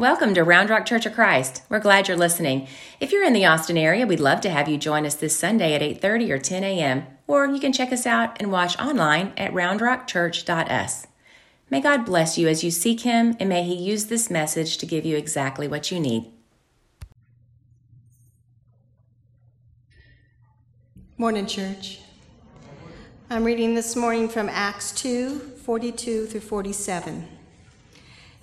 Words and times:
Welcome 0.00 0.32
to 0.32 0.44
Round 0.44 0.70
Rock 0.70 0.86
Church 0.86 1.04
of 1.04 1.12
Christ. 1.12 1.60
We're 1.68 1.78
glad 1.78 2.08
you're 2.08 2.16
listening. 2.16 2.68
If 3.00 3.12
you're 3.12 3.22
in 3.22 3.34
the 3.34 3.44
Austin 3.44 3.76
area, 3.76 4.06
we'd 4.06 4.18
love 4.18 4.40
to 4.40 4.48
have 4.48 4.66
you 4.66 4.78
join 4.78 5.04
us 5.04 5.14
this 5.14 5.38
Sunday 5.38 5.74
at 5.74 5.82
8:30 5.82 6.30
or 6.30 6.38
10 6.38 6.64
a.m. 6.64 7.06
Or 7.26 7.44
you 7.44 7.60
can 7.60 7.70
check 7.70 7.92
us 7.92 8.06
out 8.06 8.34
and 8.40 8.50
watch 8.50 8.78
online 8.78 9.34
at 9.36 9.52
roundrockchurch.us. 9.52 11.06
May 11.68 11.82
God 11.82 12.06
bless 12.06 12.38
you 12.38 12.48
as 12.48 12.64
you 12.64 12.70
seek 12.70 13.02
Him, 13.02 13.36
and 13.38 13.50
may 13.50 13.62
He 13.62 13.74
use 13.74 14.06
this 14.06 14.30
message 14.30 14.78
to 14.78 14.86
give 14.86 15.04
you 15.04 15.18
exactly 15.18 15.68
what 15.68 15.90
you 15.90 16.00
need. 16.00 16.32
Morning, 21.18 21.44
church. 21.44 22.00
I'm 23.28 23.44
reading 23.44 23.74
this 23.74 23.94
morning 23.96 24.30
from 24.30 24.48
Acts 24.48 24.92
2 24.92 25.40
42 25.62 26.24
through 26.24 26.40
47. 26.40 27.39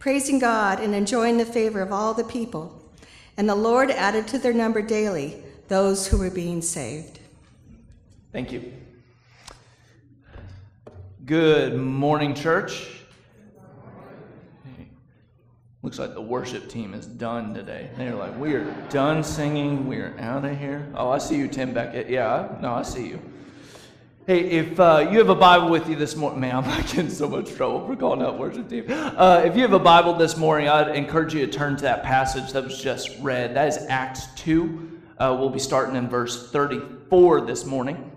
praising 0.00 0.38
God 0.38 0.80
and 0.80 0.94
enjoying 0.94 1.36
the 1.36 1.44
favor 1.44 1.80
of 1.80 1.92
all 1.92 2.14
the 2.14 2.24
people. 2.24 2.82
And 3.36 3.48
the 3.48 3.54
Lord 3.54 3.90
added 3.90 4.26
to 4.28 4.38
their 4.38 4.54
number 4.54 4.82
daily 4.82 5.44
those 5.68 6.08
who 6.08 6.18
were 6.18 6.30
being 6.30 6.62
saved. 6.62 7.20
Thank 8.32 8.50
you. 8.50 8.72
Good 11.26 11.76
morning, 11.76 12.34
church. 12.34 12.88
Looks 15.82 15.98
like 15.98 16.14
the 16.14 16.20
worship 16.20 16.68
team 16.68 16.92
is 16.92 17.06
done 17.06 17.54
today. 17.54 17.90
They're 17.96 18.14
like, 18.14 18.38
we 18.38 18.54
are 18.54 18.64
done 18.90 19.22
singing. 19.22 19.86
We 19.86 19.96
are 19.98 20.14
out 20.18 20.44
of 20.44 20.58
here. 20.58 20.90
Oh, 20.94 21.10
I 21.10 21.18
see 21.18 21.36
you, 21.36 21.46
Tim 21.46 21.72
Beckett. 21.72 22.10
Yeah, 22.10 22.48
no, 22.60 22.74
I 22.74 22.82
see 22.82 23.06
you. 23.06 23.20
Hey, 24.26 24.50
if 24.50 24.78
uh, 24.78 25.08
you 25.10 25.18
have 25.18 25.30
a 25.30 25.34
Bible 25.34 25.70
with 25.70 25.88
you 25.88 25.96
this 25.96 26.14
morning, 26.14 26.40
man, 26.40 26.56
I'm 26.56 26.64
getting 26.82 27.08
so 27.08 27.26
much 27.26 27.54
trouble 27.54 27.86
for 27.86 27.96
calling 27.96 28.20
out 28.20 28.38
worship 28.38 28.68
team. 28.68 28.84
Uh, 28.90 29.42
if 29.46 29.56
you 29.56 29.62
have 29.62 29.72
a 29.72 29.78
Bible 29.78 30.12
this 30.12 30.36
morning, 30.36 30.68
I'd 30.68 30.94
encourage 30.94 31.32
you 31.32 31.46
to 31.46 31.50
turn 31.50 31.74
to 31.76 31.82
that 31.84 32.02
passage 32.02 32.52
that 32.52 32.62
was 32.62 32.82
just 32.82 33.18
read. 33.20 33.56
That 33.56 33.68
is 33.68 33.78
Acts 33.88 34.26
2. 34.36 35.00
Uh, 35.16 35.36
we'll 35.40 35.48
be 35.48 35.58
starting 35.58 35.96
in 35.96 36.06
verse 36.06 36.52
34 36.52 37.46
this 37.46 37.64
morning. 37.64 38.12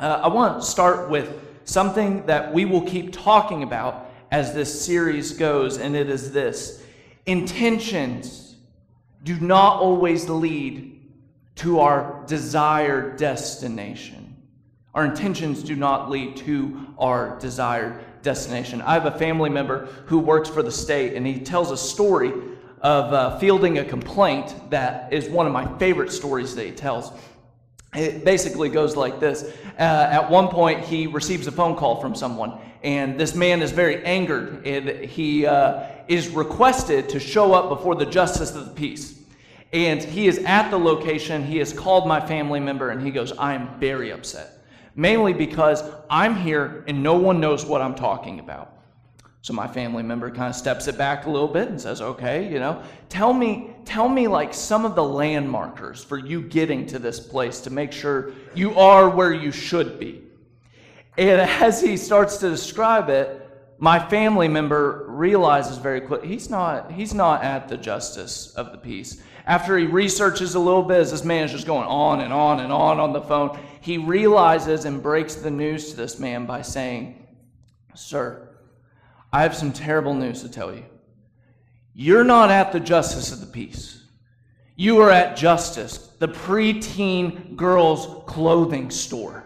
Uh, 0.00 0.20
I 0.24 0.28
want 0.28 0.60
to 0.60 0.66
start 0.66 1.10
with 1.10 1.32
something 1.64 2.26
that 2.26 2.52
we 2.52 2.64
will 2.64 2.82
keep 2.82 3.12
talking 3.12 3.62
about 3.62 4.10
as 4.32 4.52
this 4.52 4.84
series 4.84 5.32
goes, 5.32 5.78
and 5.78 5.94
it 5.94 6.10
is 6.10 6.32
this 6.32 6.82
intentions 7.24 8.56
do 9.22 9.38
not 9.38 9.80
always 9.80 10.28
lead 10.28 11.00
to 11.54 11.78
our 11.78 12.24
desired 12.26 13.16
destination. 13.16 14.15
Our 14.96 15.04
intentions 15.04 15.62
do 15.62 15.76
not 15.76 16.08
lead 16.08 16.38
to 16.38 16.86
our 16.98 17.38
desired 17.38 18.02
destination. 18.22 18.80
I 18.80 18.94
have 18.94 19.04
a 19.04 19.18
family 19.18 19.50
member 19.50 19.88
who 20.06 20.18
works 20.18 20.48
for 20.48 20.62
the 20.62 20.72
state, 20.72 21.12
and 21.12 21.26
he 21.26 21.38
tells 21.38 21.70
a 21.70 21.76
story 21.76 22.32
of 22.80 23.12
uh, 23.12 23.38
fielding 23.38 23.76
a 23.76 23.84
complaint 23.84 24.54
that 24.70 25.12
is 25.12 25.28
one 25.28 25.46
of 25.46 25.52
my 25.52 25.66
favorite 25.76 26.10
stories 26.10 26.54
that 26.54 26.64
he 26.64 26.72
tells. 26.72 27.12
It 27.94 28.24
basically 28.24 28.70
goes 28.70 28.96
like 28.96 29.20
this. 29.20 29.42
Uh, 29.78 29.82
at 29.82 30.30
one 30.30 30.48
point, 30.48 30.80
he 30.80 31.06
receives 31.06 31.46
a 31.46 31.52
phone 31.52 31.76
call 31.76 32.00
from 32.00 32.14
someone, 32.14 32.58
and 32.82 33.20
this 33.20 33.34
man 33.34 33.60
is 33.60 33.72
very 33.72 34.02
angered, 34.02 34.66
and 34.66 34.88
he 35.04 35.44
uh, 35.44 35.88
is 36.08 36.30
requested 36.30 37.10
to 37.10 37.20
show 37.20 37.52
up 37.52 37.68
before 37.68 37.96
the 37.96 38.06
justice 38.06 38.54
of 38.54 38.64
the 38.64 38.72
peace. 38.72 39.20
And 39.74 40.02
he 40.02 40.26
is 40.26 40.38
at 40.38 40.70
the 40.70 40.78
location. 40.78 41.44
He 41.44 41.58
has 41.58 41.74
called 41.74 42.08
my 42.08 42.26
family 42.26 42.60
member, 42.60 42.88
and 42.88 43.02
he 43.02 43.10
goes, 43.10 43.32
I 43.32 43.52
am 43.52 43.78
very 43.78 44.10
upset 44.10 44.55
mainly 44.96 45.32
because 45.32 45.84
I'm 46.10 46.34
here 46.34 46.84
and 46.88 47.02
no 47.02 47.16
one 47.16 47.38
knows 47.38 47.64
what 47.64 47.80
I'm 47.80 47.94
talking 47.94 48.40
about. 48.40 48.72
So 49.42 49.52
my 49.52 49.68
family 49.68 50.02
member 50.02 50.28
kind 50.28 50.50
of 50.50 50.56
steps 50.56 50.88
it 50.88 50.98
back 50.98 51.26
a 51.26 51.30
little 51.30 51.46
bit 51.46 51.68
and 51.68 51.80
says, 51.80 52.02
"Okay, 52.02 52.50
you 52.52 52.58
know, 52.58 52.82
tell 53.08 53.32
me 53.32 53.70
tell 53.84 54.08
me 54.08 54.26
like 54.26 54.52
some 54.52 54.84
of 54.84 54.96
the 54.96 55.04
landmarkers 55.04 56.04
for 56.04 56.18
you 56.18 56.42
getting 56.42 56.84
to 56.86 56.98
this 56.98 57.20
place 57.20 57.60
to 57.60 57.70
make 57.70 57.92
sure 57.92 58.32
you 58.54 58.76
are 58.76 59.08
where 59.08 59.32
you 59.32 59.52
should 59.52 60.00
be." 60.00 60.22
And 61.16 61.40
as 61.40 61.80
he 61.80 61.96
starts 61.96 62.38
to 62.38 62.50
describe 62.50 63.08
it, 63.08 63.42
my 63.78 63.98
family 63.98 64.48
member 64.48 65.04
realizes 65.06 65.78
very 65.78 66.00
quickly 66.00 66.28
he's 66.28 66.50
not 66.50 66.90
he's 66.90 67.14
not 67.14 67.44
at 67.44 67.68
the 67.68 67.76
justice 67.76 68.52
of 68.56 68.72
the 68.72 68.78
peace. 68.78 69.22
After 69.46 69.78
he 69.78 69.86
researches 69.86 70.56
a 70.56 70.58
little 70.58 70.82
bit, 70.82 70.98
as 70.98 71.12
this 71.12 71.24
man 71.24 71.44
is 71.44 71.52
just 71.52 71.68
going 71.68 71.86
on 71.86 72.20
and 72.20 72.32
on 72.32 72.58
and 72.58 72.72
on 72.72 72.98
on 72.98 73.12
the 73.12 73.20
phone, 73.20 73.56
he 73.86 73.98
realizes 73.98 74.84
and 74.84 75.00
breaks 75.00 75.36
the 75.36 75.50
news 75.50 75.90
to 75.90 75.96
this 75.96 76.18
man 76.18 76.44
by 76.44 76.60
saying, 76.60 77.24
Sir, 77.94 78.48
I 79.32 79.42
have 79.42 79.54
some 79.54 79.72
terrible 79.72 80.12
news 80.12 80.42
to 80.42 80.48
tell 80.48 80.74
you. 80.74 80.84
You're 81.94 82.24
not 82.24 82.50
at 82.50 82.72
the 82.72 82.80
justice 82.80 83.30
of 83.30 83.38
the 83.38 83.46
peace. 83.46 84.02
You 84.74 85.00
are 85.02 85.10
at 85.12 85.36
Justice, 85.36 85.98
the 86.18 86.26
preteen 86.26 87.54
girls' 87.54 88.24
clothing 88.26 88.90
store. 88.90 89.44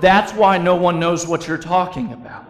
That's 0.00 0.32
why 0.32 0.56
no 0.56 0.74
one 0.74 0.98
knows 0.98 1.26
what 1.26 1.46
you're 1.46 1.58
talking 1.58 2.14
about. 2.14 2.46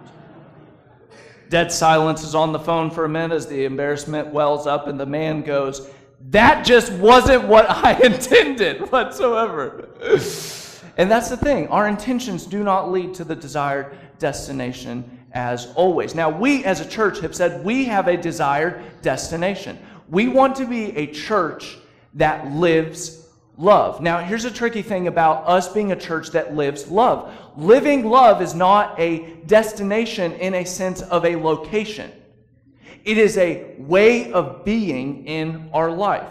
Dead 1.49 1.73
silence 1.73 2.23
is 2.23 2.37
on 2.37 2.53
the 2.53 2.61
phone 2.61 2.93
for 2.93 3.05
a 3.05 3.09
minute 3.09 3.35
as 3.35 3.49
the 3.49 3.65
embarrassment 3.65 4.29
wells 4.29 4.69
up, 4.69 4.87
and 4.87 5.01
the 5.01 5.07
man 5.07 5.43
goes, 5.43 5.91
That 6.31 6.65
just 6.65 6.93
wasn't 6.93 7.49
what 7.49 7.69
I 7.69 8.01
intended 8.05 8.93
whatsoever. 8.93 9.89
And 10.97 11.11
that's 11.11 11.31
the 11.31 11.37
thing. 11.37 11.69
Our 11.69 11.89
intentions 11.89 12.47
do 12.47 12.63
not 12.63 12.91
lead 12.91 13.15
to 13.15 13.25
the 13.25 13.37
desired 13.37 13.97
destination 14.19 15.19
as 15.33 15.73
always. 15.75 16.15
Now, 16.15 16.31
we 16.31 16.65
as 16.65 16.81
a 16.81 16.89
church 16.89 17.21
have 17.21 17.35
said 17.35 17.65
we 17.65 17.85
have 17.87 18.09
a 18.09 18.17
desired 18.17 18.83
destination. 19.03 19.79
We 20.09 20.29
want 20.29 20.57
to 20.57 20.67
be 20.67 20.97
a 20.97 21.07
church 21.07 21.79
that 22.15 22.53
lives 22.53 23.27
love. 23.57 24.01
Now, 24.01 24.19
here's 24.19 24.45
a 24.45 24.51
tricky 24.51 24.83
thing 24.83 25.09
about 25.09 25.47
us 25.47 25.73
being 25.73 25.93
a 25.93 25.97
church 25.97 26.31
that 26.31 26.55
lives 26.55 26.89
love. 26.89 27.33
Living 27.57 28.09
love 28.09 28.43
is 28.43 28.55
not 28.55 28.99
a 28.99 29.35
destination 29.47 30.33
in 30.33 30.55
a 30.55 30.65
sense 30.65 31.03
of 31.03 31.25
a 31.25 31.37
location. 31.37 32.11
It 33.05 33.19
is 33.19 33.37
a 33.39 33.75
way 33.79 34.33
of 34.33 34.65
being 34.65 35.27
in 35.27 35.71
our 35.73 35.91
life. 35.91 36.29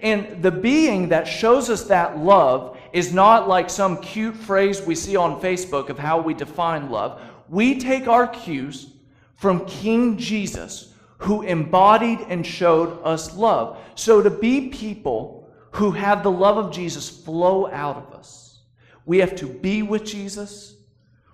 And 0.00 0.42
the 0.42 0.50
being 0.50 1.08
that 1.08 1.26
shows 1.26 1.68
us 1.68 1.84
that 1.84 2.18
love 2.18 2.78
is 2.94 3.12
not 3.12 3.48
like 3.48 3.68
some 3.68 4.00
cute 4.00 4.36
phrase 4.36 4.80
we 4.80 4.94
see 4.94 5.16
on 5.16 5.40
Facebook 5.40 5.88
of 5.88 5.98
how 5.98 6.20
we 6.20 6.32
define 6.32 6.88
love. 6.88 7.20
We 7.48 7.80
take 7.80 8.06
our 8.06 8.28
cues 8.28 8.92
from 9.34 9.66
King 9.66 10.16
Jesus, 10.16 10.94
who 11.18 11.42
embodied 11.42 12.20
and 12.28 12.46
showed 12.46 13.02
us 13.02 13.36
love. 13.36 13.78
So 13.96 14.22
to 14.22 14.30
be 14.30 14.68
people 14.68 15.52
who 15.72 15.90
have 15.90 16.22
the 16.22 16.30
love 16.30 16.56
of 16.56 16.72
Jesus 16.72 17.10
flow 17.10 17.68
out 17.68 17.96
of 17.96 18.14
us, 18.14 18.60
we 19.06 19.18
have 19.18 19.34
to 19.36 19.46
be 19.46 19.82
with 19.82 20.04
Jesus, 20.04 20.76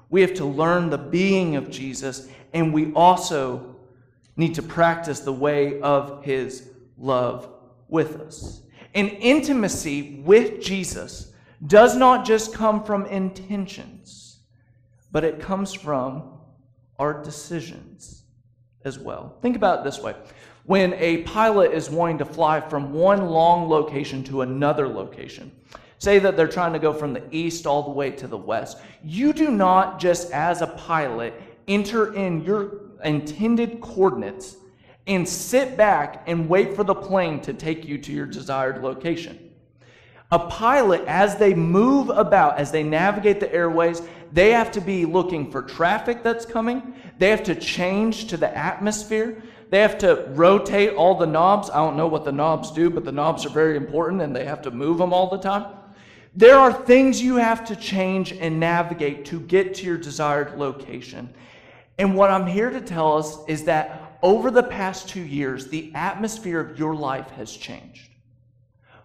we 0.08 0.22
have 0.22 0.32
to 0.34 0.46
learn 0.46 0.88
the 0.88 0.96
being 0.96 1.56
of 1.56 1.70
Jesus, 1.70 2.28
and 2.54 2.72
we 2.72 2.90
also 2.94 3.76
need 4.34 4.54
to 4.54 4.62
practice 4.62 5.20
the 5.20 5.32
way 5.32 5.78
of 5.82 6.24
his 6.24 6.70
love 6.96 7.50
with 7.86 8.18
us. 8.18 8.62
And 8.94 9.10
intimacy 9.10 10.22
with 10.24 10.62
Jesus 10.62 11.29
does 11.66 11.96
not 11.96 12.24
just 12.24 12.54
come 12.54 12.82
from 12.84 13.06
intentions, 13.06 14.40
but 15.12 15.24
it 15.24 15.40
comes 15.40 15.72
from 15.72 16.38
our 16.98 17.22
decisions 17.22 18.24
as 18.84 18.98
well. 18.98 19.36
Think 19.42 19.56
about 19.56 19.80
it 19.80 19.84
this 19.84 20.00
way 20.00 20.14
when 20.64 20.94
a 20.94 21.18
pilot 21.22 21.72
is 21.72 21.90
wanting 21.90 22.18
to 22.18 22.24
fly 22.24 22.60
from 22.60 22.92
one 22.92 23.26
long 23.26 23.68
location 23.68 24.22
to 24.24 24.42
another 24.42 24.86
location, 24.86 25.50
say 25.98 26.18
that 26.18 26.36
they're 26.36 26.46
trying 26.46 26.72
to 26.72 26.78
go 26.78 26.92
from 26.92 27.12
the 27.12 27.22
east 27.30 27.66
all 27.66 27.82
the 27.82 27.90
way 27.90 28.10
to 28.10 28.26
the 28.26 28.36
west, 28.36 28.78
you 29.02 29.32
do 29.32 29.50
not 29.50 29.98
just 29.98 30.30
as 30.30 30.62
a 30.62 30.66
pilot 30.68 31.34
enter 31.66 32.14
in 32.14 32.42
your 32.44 32.82
intended 33.04 33.80
coordinates 33.80 34.56
and 35.06 35.28
sit 35.28 35.76
back 35.76 36.22
and 36.26 36.48
wait 36.48 36.76
for 36.76 36.84
the 36.84 36.94
plane 36.94 37.40
to 37.40 37.52
take 37.52 37.84
you 37.84 37.98
to 37.98 38.12
your 38.12 38.26
desired 38.26 38.82
location. 38.82 39.49
A 40.32 40.38
pilot, 40.38 41.04
as 41.06 41.36
they 41.36 41.54
move 41.54 42.08
about, 42.10 42.58
as 42.58 42.70
they 42.70 42.84
navigate 42.84 43.40
the 43.40 43.52
airways, 43.52 44.02
they 44.32 44.52
have 44.52 44.70
to 44.72 44.80
be 44.80 45.04
looking 45.04 45.50
for 45.50 45.62
traffic 45.62 46.22
that's 46.22 46.46
coming. 46.46 46.94
They 47.18 47.30
have 47.30 47.42
to 47.44 47.54
change 47.54 48.28
to 48.28 48.36
the 48.36 48.56
atmosphere. 48.56 49.42
They 49.70 49.80
have 49.80 49.98
to 49.98 50.26
rotate 50.30 50.94
all 50.94 51.16
the 51.16 51.26
knobs. 51.26 51.68
I 51.70 51.76
don't 51.76 51.96
know 51.96 52.06
what 52.06 52.24
the 52.24 52.32
knobs 52.32 52.70
do, 52.70 52.90
but 52.90 53.04
the 53.04 53.12
knobs 53.12 53.44
are 53.44 53.50
very 53.50 53.76
important 53.76 54.22
and 54.22 54.34
they 54.34 54.44
have 54.44 54.62
to 54.62 54.70
move 54.70 54.98
them 54.98 55.12
all 55.12 55.28
the 55.28 55.38
time. 55.38 55.66
There 56.34 56.56
are 56.56 56.72
things 56.72 57.20
you 57.20 57.36
have 57.36 57.64
to 57.66 57.74
change 57.74 58.32
and 58.32 58.60
navigate 58.60 59.24
to 59.26 59.40
get 59.40 59.74
to 59.76 59.86
your 59.86 59.98
desired 59.98 60.56
location. 60.56 61.28
And 61.98 62.16
what 62.16 62.30
I'm 62.30 62.46
here 62.46 62.70
to 62.70 62.80
tell 62.80 63.18
us 63.18 63.38
is 63.48 63.64
that 63.64 64.18
over 64.22 64.52
the 64.52 64.62
past 64.62 65.08
two 65.08 65.22
years, 65.22 65.66
the 65.66 65.90
atmosphere 65.94 66.60
of 66.60 66.78
your 66.78 66.94
life 66.94 67.30
has 67.30 67.56
changed. 67.56 68.09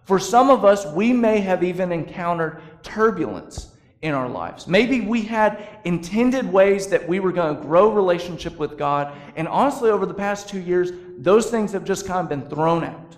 For 0.06 0.20
some 0.20 0.50
of 0.50 0.64
us, 0.64 0.86
we 0.86 1.12
may 1.12 1.40
have 1.40 1.64
even 1.64 1.90
encountered 1.90 2.62
turbulence 2.84 3.72
in 4.02 4.14
our 4.14 4.28
lives. 4.28 4.68
Maybe 4.68 5.00
we 5.00 5.22
had 5.22 5.80
intended 5.84 6.50
ways 6.50 6.86
that 6.86 7.08
we 7.08 7.18
were 7.18 7.32
going 7.32 7.56
to 7.56 7.62
grow 7.62 7.90
relationship 7.90 8.56
with 8.56 8.78
God, 8.78 9.12
and 9.34 9.48
honestly, 9.48 9.90
over 9.90 10.06
the 10.06 10.14
past 10.14 10.48
two 10.48 10.60
years, 10.60 10.92
those 11.18 11.50
things 11.50 11.72
have 11.72 11.84
just 11.84 12.06
kind 12.06 12.20
of 12.20 12.28
been 12.28 12.48
thrown 12.48 12.84
out. 12.84 13.16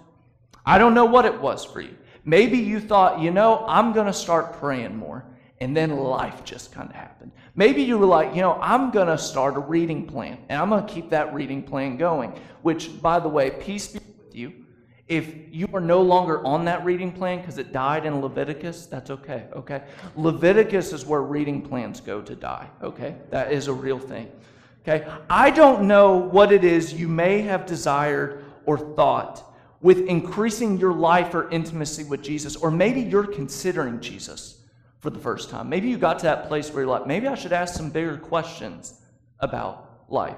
I 0.64 0.78
don't 0.78 0.94
know 0.94 1.04
what 1.04 1.26
it 1.26 1.38
was 1.38 1.62
for 1.62 1.82
you. 1.82 1.94
Maybe 2.24 2.56
you 2.56 2.80
thought, 2.80 3.20
you 3.20 3.32
know, 3.32 3.66
I'm 3.68 3.92
going 3.92 4.06
to 4.06 4.12
start 4.12 4.54
praying 4.54 4.96
more, 4.96 5.26
and 5.60 5.76
then 5.76 5.94
life 5.94 6.42
just 6.42 6.72
kind 6.72 6.88
of 6.88 6.94
happened. 6.94 7.32
Maybe 7.54 7.82
you 7.82 7.98
were 7.98 8.06
like, 8.06 8.34
you 8.34 8.40
know, 8.40 8.58
I'm 8.62 8.92
going 8.92 9.08
to 9.08 9.18
start 9.18 9.56
a 9.56 9.60
reading 9.60 10.06
plan, 10.06 10.38
and 10.48 10.58
I'm 10.58 10.70
going 10.70 10.86
to 10.86 10.90
keep 10.90 11.10
that 11.10 11.34
reading 11.34 11.62
plan 11.62 11.98
going, 11.98 12.32
which, 12.62 13.02
by 13.02 13.20
the 13.20 13.28
way, 13.28 13.50
peace 13.50 13.88
be 13.88 13.98
with 13.98 14.34
you. 14.34 14.64
If 15.08 15.34
you 15.50 15.66
are 15.72 15.80
no 15.80 16.02
longer 16.02 16.44
on 16.44 16.66
that 16.66 16.84
reading 16.84 17.10
plan 17.12 17.38
because 17.40 17.56
it 17.56 17.72
died 17.72 18.04
in 18.04 18.20
Leviticus, 18.20 18.86
that's 18.86 19.10
okay, 19.10 19.46
okay? 19.54 19.82
Leviticus 20.16 20.92
is 20.92 21.06
where 21.06 21.22
reading 21.22 21.62
plans 21.62 22.00
go 22.00 22.20
to 22.20 22.36
die, 22.36 22.68
okay? 22.82 23.16
That 23.30 23.50
is 23.50 23.68
a 23.68 23.72
real 23.72 23.98
thing, 23.98 24.30
okay? 24.82 25.10
I 25.30 25.50
don't 25.50 25.88
know 25.88 26.16
what 26.16 26.52
it 26.52 26.62
is 26.62 26.92
you 26.92 27.08
may 27.08 27.40
have 27.40 27.64
desired 27.64 28.44
or 28.66 28.76
thought 28.76 29.44
with 29.80 30.00
increasing 30.00 30.76
your 30.76 30.92
life 30.92 31.34
or 31.34 31.48
intimacy 31.50 32.04
with 32.04 32.20
Jesus, 32.22 32.54
or 32.54 32.70
maybe 32.70 33.00
you're 33.00 33.26
considering 33.26 34.00
Jesus 34.00 34.60
for 34.98 35.08
the 35.08 35.18
first 35.18 35.48
time. 35.48 35.70
Maybe 35.70 35.88
you 35.88 35.96
got 35.96 36.18
to 36.18 36.24
that 36.24 36.48
place 36.48 36.70
where 36.70 36.82
you're 36.82 36.90
like, 36.90 37.06
maybe 37.06 37.28
I 37.28 37.34
should 37.34 37.52
ask 37.52 37.74
some 37.74 37.88
bigger 37.88 38.18
questions 38.18 39.00
about 39.40 40.04
life. 40.08 40.36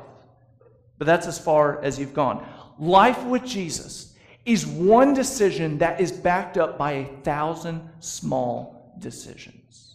But 0.98 1.06
that's 1.06 1.26
as 1.26 1.38
far 1.38 1.82
as 1.82 1.98
you've 1.98 2.14
gone. 2.14 2.46
Life 2.78 3.24
with 3.24 3.44
Jesus 3.44 4.09
is 4.50 4.66
one 4.66 5.14
decision 5.14 5.78
that 5.78 6.00
is 6.00 6.10
backed 6.10 6.58
up 6.58 6.76
by 6.76 6.92
a 6.92 7.04
thousand 7.22 7.88
small 8.00 8.92
decisions. 8.98 9.94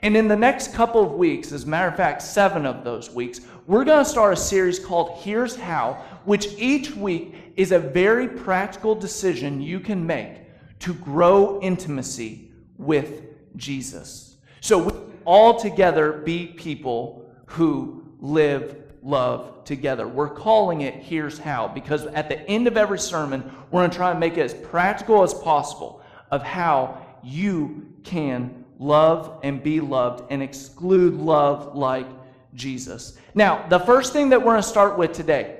And 0.00 0.16
in 0.16 0.28
the 0.28 0.36
next 0.36 0.72
couple 0.72 1.02
of 1.02 1.12
weeks, 1.12 1.52
as 1.52 1.64
a 1.64 1.68
matter 1.68 1.88
of 1.88 1.96
fact, 1.96 2.22
seven 2.22 2.64
of 2.64 2.84
those 2.84 3.10
weeks, 3.10 3.42
we're 3.66 3.84
going 3.84 4.02
to 4.02 4.10
start 4.10 4.32
a 4.32 4.36
series 4.36 4.78
called 4.78 5.18
Here's 5.18 5.54
How, 5.54 6.02
which 6.24 6.48
each 6.58 6.96
week 6.96 7.34
is 7.56 7.70
a 7.70 7.78
very 7.78 8.28
practical 8.28 8.94
decision 8.94 9.60
you 9.60 9.78
can 9.78 10.04
make 10.06 10.40
to 10.80 10.94
grow 10.94 11.60
intimacy 11.60 12.50
with 12.78 13.22
Jesus. 13.56 14.36
So 14.60 14.78
we 14.78 14.92
all 15.24 15.60
together 15.60 16.12
be 16.12 16.46
people 16.46 17.30
who 17.46 18.02
live 18.20 18.81
love 19.02 19.64
together. 19.64 20.06
We're 20.06 20.30
calling 20.30 20.82
it 20.82 20.94
Here's 20.94 21.38
How 21.38 21.68
because 21.68 22.06
at 22.06 22.28
the 22.28 22.40
end 22.48 22.66
of 22.66 22.76
every 22.76 22.98
sermon, 22.98 23.42
we're 23.70 23.80
going 23.80 23.90
to 23.90 23.96
try 23.96 24.10
and 24.10 24.20
make 24.20 24.36
it 24.36 24.42
as 24.42 24.54
practical 24.54 25.22
as 25.22 25.34
possible 25.34 26.02
of 26.30 26.42
how 26.42 27.04
you 27.22 27.86
can 28.04 28.64
love 28.78 29.40
and 29.42 29.62
be 29.62 29.80
loved 29.80 30.24
and 30.30 30.42
exclude 30.42 31.14
love 31.14 31.74
like 31.74 32.06
Jesus. 32.54 33.18
Now, 33.34 33.66
the 33.68 33.78
first 33.80 34.12
thing 34.12 34.28
that 34.30 34.40
we're 34.40 34.52
going 34.52 34.62
to 34.62 34.68
start 34.68 34.98
with 34.98 35.12
today 35.12 35.58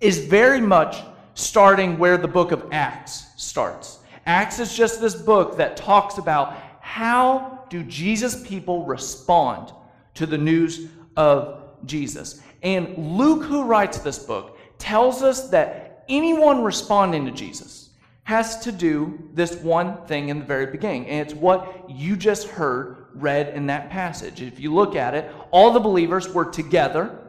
is 0.00 0.26
very 0.26 0.60
much 0.60 0.96
starting 1.34 1.98
where 1.98 2.16
the 2.16 2.28
book 2.28 2.52
of 2.52 2.66
Acts 2.72 3.26
starts. 3.36 3.98
Acts 4.26 4.58
is 4.58 4.76
just 4.76 5.00
this 5.00 5.14
book 5.14 5.56
that 5.56 5.76
talks 5.76 6.18
about 6.18 6.56
how 6.80 7.64
do 7.68 7.82
Jesus 7.82 8.46
people 8.46 8.84
respond 8.84 9.72
to 10.14 10.26
the 10.26 10.38
news 10.38 10.88
of 11.16 11.63
Jesus. 11.86 12.42
And 12.62 13.16
Luke, 13.16 13.44
who 13.44 13.64
writes 13.64 13.98
this 13.98 14.18
book, 14.18 14.58
tells 14.78 15.22
us 15.22 15.48
that 15.50 16.04
anyone 16.08 16.62
responding 16.62 17.24
to 17.26 17.30
Jesus 17.30 17.90
has 18.24 18.58
to 18.60 18.72
do 18.72 19.28
this 19.34 19.56
one 19.56 20.04
thing 20.06 20.30
in 20.30 20.38
the 20.38 20.44
very 20.44 20.66
beginning. 20.66 21.06
And 21.06 21.20
it's 21.20 21.34
what 21.34 21.88
you 21.88 22.16
just 22.16 22.48
heard 22.48 23.06
read 23.14 23.54
in 23.54 23.66
that 23.66 23.90
passage. 23.90 24.40
If 24.40 24.58
you 24.58 24.74
look 24.74 24.96
at 24.96 25.14
it, 25.14 25.30
all 25.50 25.72
the 25.72 25.80
believers 25.80 26.32
were 26.32 26.46
together 26.46 27.20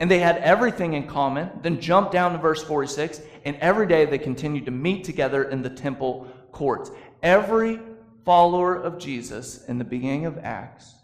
and 0.00 0.10
they 0.10 0.18
had 0.18 0.38
everything 0.38 0.94
in 0.94 1.06
common. 1.06 1.50
Then 1.62 1.80
jump 1.80 2.10
down 2.10 2.32
to 2.32 2.38
verse 2.38 2.62
46, 2.62 3.20
and 3.44 3.56
every 3.56 3.86
day 3.86 4.04
they 4.04 4.18
continued 4.18 4.64
to 4.66 4.70
meet 4.70 5.04
together 5.04 5.44
in 5.44 5.62
the 5.62 5.70
temple 5.70 6.28
courts. 6.52 6.90
Every 7.22 7.80
follower 8.24 8.76
of 8.76 8.98
Jesus 8.98 9.64
in 9.66 9.78
the 9.78 9.84
beginning 9.84 10.26
of 10.26 10.38
Acts 10.38 10.94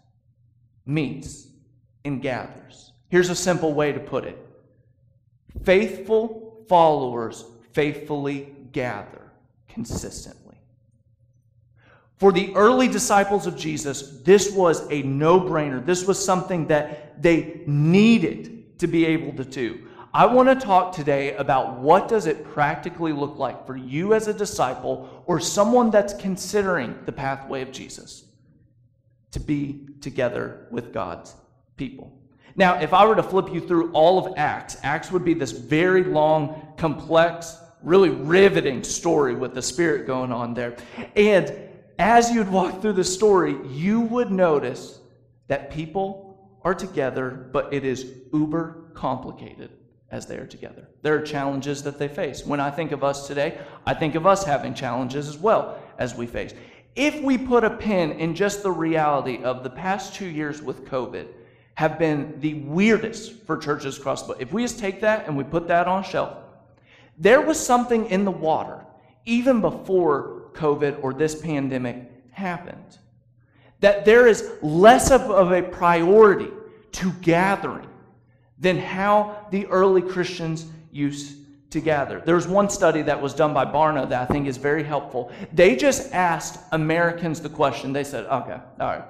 meets 0.85 1.47
and 2.05 2.21
gathers. 2.21 2.93
Here's 3.09 3.29
a 3.29 3.35
simple 3.35 3.73
way 3.73 3.91
to 3.91 3.99
put 3.99 4.25
it 4.25 4.37
faithful 5.63 6.65
followers 6.67 7.45
faithfully 7.73 8.53
gather 8.71 9.31
consistently. 9.67 10.57
For 12.17 12.31
the 12.31 12.55
early 12.55 12.87
disciples 12.87 13.45
of 13.45 13.57
Jesus, 13.57 14.21
this 14.23 14.51
was 14.51 14.89
a 14.89 15.01
no 15.03 15.39
brainer. 15.39 15.85
This 15.85 16.05
was 16.05 16.23
something 16.23 16.67
that 16.67 17.21
they 17.21 17.61
needed 17.67 18.79
to 18.79 18.87
be 18.87 19.05
able 19.05 19.33
to 19.33 19.43
do. 19.43 19.87
I 20.13 20.25
want 20.25 20.47
to 20.47 20.65
talk 20.65 20.93
today 20.95 21.35
about 21.35 21.77
what 21.79 22.07
does 22.07 22.25
it 22.25 22.45
practically 22.45 23.11
look 23.11 23.37
like 23.37 23.65
for 23.67 23.75
you 23.75 24.13
as 24.13 24.29
a 24.29 24.33
disciple 24.33 25.23
or 25.25 25.41
someone 25.41 25.91
that's 25.91 26.13
considering 26.13 26.97
the 27.05 27.11
pathway 27.11 27.61
of 27.61 27.73
Jesus 27.73 28.23
to 29.31 29.41
be 29.41 29.81
together 29.99 30.67
with 30.71 30.93
God's 30.93 31.35
people. 31.75 32.17
Now, 32.55 32.79
if 32.79 32.93
I 32.93 33.05
were 33.05 33.15
to 33.15 33.23
flip 33.23 33.53
you 33.53 33.59
through 33.59 33.91
all 33.91 34.25
of 34.25 34.33
Acts, 34.37 34.77
Acts 34.83 35.11
would 35.11 35.25
be 35.25 35.33
this 35.33 35.51
very 35.51 36.03
long, 36.03 36.73
complex, 36.77 37.57
really 37.83 38.09
riveting 38.09 38.83
story 38.83 39.35
with 39.35 39.53
the 39.53 39.61
Spirit 39.61 40.07
going 40.07 40.31
on 40.31 40.53
there. 40.53 40.77
And 41.15 41.53
as 41.99 42.31
you'd 42.31 42.49
walk 42.49 42.81
through 42.81 42.93
the 42.93 43.03
story, 43.03 43.57
you 43.67 44.01
would 44.01 44.31
notice 44.31 44.99
that 45.47 45.69
people 45.69 46.59
are 46.63 46.73
together, 46.73 47.49
but 47.51 47.73
it 47.73 47.83
is 47.83 48.11
uber 48.33 48.89
complicated 48.93 49.71
as 50.11 50.25
they 50.25 50.37
are 50.37 50.47
together. 50.47 50.87
There 51.01 51.15
are 51.15 51.21
challenges 51.21 51.83
that 51.83 51.99
they 51.99 52.07
face. 52.07 52.45
When 52.45 52.59
I 52.59 52.71
think 52.71 52.91
of 52.93 53.03
us 53.03 53.27
today, 53.27 53.59
I 53.85 53.93
think 53.93 54.15
of 54.15 54.25
us 54.25 54.45
having 54.45 54.73
challenges 54.73 55.27
as 55.27 55.37
well 55.37 55.77
as 55.97 56.15
we 56.15 56.25
face. 56.25 56.53
If 56.95 57.21
we 57.21 57.37
put 57.37 57.65
a 57.65 57.69
pin 57.69 58.13
in 58.13 58.33
just 58.33 58.63
the 58.63 58.71
reality 58.71 59.43
of 59.43 59.63
the 59.63 59.69
past 59.69 60.15
two 60.15 60.27
years 60.27 60.61
with 60.61 60.85
COVID, 60.85 61.27
have 61.75 61.99
been 61.99 62.39
the 62.39 62.55
weirdest 62.55 63.33
for 63.45 63.57
churches 63.57 63.97
across 63.97 64.21
the 64.21 64.27
board. 64.27 64.41
If 64.41 64.51
we 64.51 64.63
just 64.63 64.79
take 64.79 65.01
that 65.01 65.27
and 65.27 65.37
we 65.37 65.43
put 65.43 65.67
that 65.67 65.87
on 65.87 66.03
a 66.03 66.07
shelf, 66.07 66.37
there 67.17 67.41
was 67.41 67.59
something 67.59 68.07
in 68.07 68.25
the 68.25 68.31
water 68.31 68.85
even 69.25 69.61
before 69.61 70.51
COVID 70.53 71.03
or 71.03 71.13
this 71.13 71.39
pandemic 71.39 72.09
happened. 72.31 72.97
That 73.81 74.05
there 74.05 74.27
is 74.27 74.51
less 74.61 75.11
of, 75.11 75.21
of 75.29 75.51
a 75.51 75.61
priority 75.61 76.49
to 76.93 77.11
gathering 77.21 77.89
than 78.57 78.77
how 78.77 79.47
the 79.51 79.65
early 79.67 80.01
Christians 80.01 80.65
used 80.91 81.37
to 81.71 81.81
gather. 81.81 82.21
There's 82.21 82.47
one 82.47 82.69
study 82.69 83.01
that 83.01 83.21
was 83.21 83.33
done 83.33 83.53
by 83.53 83.65
Barna 83.65 84.07
that 84.07 84.29
I 84.29 84.31
think 84.31 84.47
is 84.47 84.55
very 84.55 84.83
helpful. 84.83 85.29
They 85.51 85.75
just 85.75 86.13
asked 86.13 86.59
Americans 86.71 87.41
the 87.41 87.49
question. 87.49 87.91
They 87.91 88.05
said, 88.05 88.25
okay, 88.25 88.59
all 88.79 88.87
right, 88.87 89.03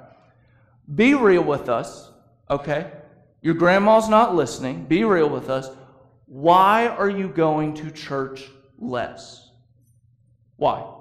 be 0.96 1.14
real 1.14 1.44
with 1.44 1.70
us 1.70 2.10
okay? 2.50 2.92
Your 3.42 3.54
grandma's 3.54 4.10
not 4.10 4.36
listening. 4.36 4.86
Be 4.86 5.04
real 5.04 5.30
with 5.30 5.50
us. 5.50 5.70
Why 6.26 6.88
are 6.88 7.10
you 7.10 7.28
going 7.28 7.76
to 7.76 7.92
church 7.92 8.50
less? 8.80 9.50
Why? 10.58 10.92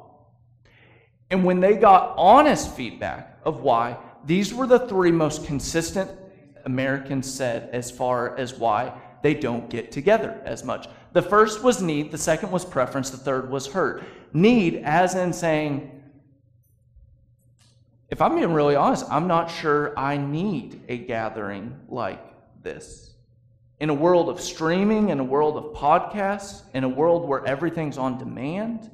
And 1.30 1.44
when 1.44 1.60
they 1.60 1.76
got 1.76 2.14
honest 2.16 2.74
feedback 2.74 3.38
of 3.44 3.60
why, 3.60 3.96
these 4.24 4.52
were 4.52 4.66
the 4.66 4.80
three 4.80 5.10
most 5.10 5.44
consistent 5.44 6.10
Americans 6.64 7.32
said 7.32 7.70
as 7.72 7.90
far 7.90 8.36
as 8.36 8.54
why 8.54 8.92
they 9.22 9.34
don't 9.34 9.70
get 9.70 9.90
together 9.90 10.40
as 10.44 10.64
much. 10.64 10.86
The 11.12 11.22
first 11.22 11.62
was 11.62 11.80
need, 11.80 12.10
the 12.10 12.18
second 12.18 12.50
was 12.50 12.64
preference, 12.64 13.10
the 13.10 13.16
third 13.16 13.50
was 13.50 13.66
hurt. 13.66 14.04
Need, 14.32 14.82
as 14.84 15.14
in 15.14 15.32
saying, 15.32 15.93
if 18.10 18.20
I'm 18.20 18.36
being 18.36 18.52
really 18.52 18.76
honest, 18.76 19.06
I'm 19.10 19.26
not 19.26 19.50
sure 19.50 19.98
I 19.98 20.16
need 20.16 20.82
a 20.88 20.98
gathering 20.98 21.78
like 21.88 22.22
this. 22.62 23.14
In 23.80 23.90
a 23.90 23.94
world 23.94 24.28
of 24.28 24.40
streaming, 24.40 25.08
in 25.08 25.20
a 25.20 25.24
world 25.24 25.56
of 25.56 25.76
podcasts, 25.76 26.62
in 26.74 26.84
a 26.84 26.88
world 26.88 27.28
where 27.28 27.44
everything's 27.44 27.98
on 27.98 28.18
demand, 28.18 28.90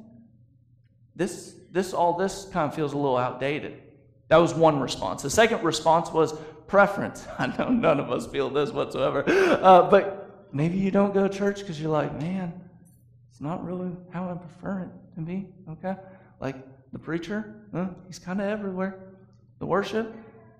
this, 1.15 1.55
this 1.71 1.93
all 1.93 2.17
this 2.17 2.45
kind 2.51 2.67
of 2.69 2.75
feels 2.75 2.93
a 2.93 2.97
little 2.97 3.17
outdated. 3.17 3.81
That 4.29 4.37
was 4.37 4.53
one 4.53 4.79
response. 4.79 5.21
The 5.21 5.29
second 5.29 5.63
response 5.63 6.11
was 6.11 6.33
preference. 6.67 7.27
I 7.37 7.47
know 7.47 7.69
none 7.69 7.99
of 7.99 8.11
us 8.11 8.25
feel 8.27 8.49
this 8.49 8.71
whatsoever. 8.71 9.23
Uh, 9.27 9.89
but 9.89 10.47
maybe 10.53 10.77
you 10.77 10.89
don't 10.89 11.13
go 11.13 11.27
to 11.27 11.37
church 11.37 11.59
because 11.59 11.79
you're 11.79 11.91
like, 11.91 12.17
man, 12.19 12.53
it's 13.29 13.41
not 13.41 13.63
really 13.63 13.91
how 14.11 14.29
I 14.29 14.35
prefer 14.35 14.83
it 14.83 15.15
to 15.15 15.21
be, 15.21 15.47
okay? 15.69 15.95
Like 16.39 16.55
the 16.91 16.99
preacher, 16.99 17.55
uh, 17.73 17.87
he's 18.07 18.19
kind 18.19 18.41
of 18.41 18.47
everywhere. 18.47 18.99
The 19.59 19.65
worship, 19.65 20.13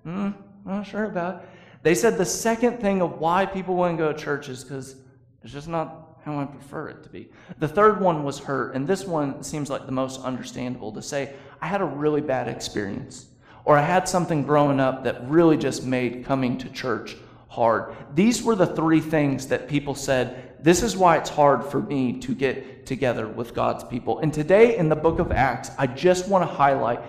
mm, 0.06 0.34
not 0.64 0.86
sure 0.86 1.04
about 1.04 1.42
it. 1.42 1.48
They 1.82 1.94
said 1.94 2.16
the 2.16 2.24
second 2.24 2.80
thing 2.80 3.02
of 3.02 3.18
why 3.18 3.44
people 3.46 3.74
wouldn't 3.74 3.98
go 3.98 4.12
to 4.12 4.18
church 4.18 4.48
is 4.48 4.62
because 4.62 4.96
it's 5.42 5.52
just 5.52 5.68
not 5.68 6.18
how 6.24 6.38
I 6.38 6.44
prefer 6.44 6.88
it 6.88 7.02
to 7.02 7.08
be. 7.08 7.28
The 7.58 7.66
third 7.66 8.00
one 8.00 8.22
was 8.22 8.38
hurt, 8.38 8.74
and 8.74 8.86
this 8.86 9.04
one 9.04 9.42
seems 9.42 9.68
like 9.68 9.86
the 9.86 9.92
most 9.92 10.20
understandable 10.22 10.92
to 10.92 11.02
say, 11.02 11.34
I 11.60 11.66
had 11.66 11.80
a 11.80 11.84
really 11.84 12.20
bad 12.20 12.48
experience, 12.48 13.26
or 13.64 13.76
I 13.76 13.82
had 13.82 14.08
something 14.08 14.44
growing 14.44 14.78
up 14.78 15.02
that 15.04 15.28
really 15.28 15.56
just 15.56 15.84
made 15.84 16.24
coming 16.24 16.58
to 16.58 16.68
church 16.70 17.16
hard. 17.48 17.94
These 18.14 18.42
were 18.42 18.54
the 18.54 18.66
three 18.66 19.00
things 19.00 19.48
that 19.48 19.68
people 19.68 19.94
said, 19.94 20.51
This 20.62 20.82
is 20.82 20.96
why 20.96 21.16
it's 21.16 21.30
hard 21.30 21.64
for 21.64 21.80
me 21.80 22.20
to 22.20 22.34
get 22.34 22.86
together 22.86 23.26
with 23.26 23.52
God's 23.52 23.84
people. 23.84 24.20
And 24.20 24.32
today 24.32 24.76
in 24.76 24.88
the 24.88 24.96
book 24.96 25.18
of 25.18 25.32
Acts, 25.32 25.70
I 25.76 25.88
just 25.88 26.28
want 26.28 26.48
to 26.48 26.54
highlight 26.54 27.00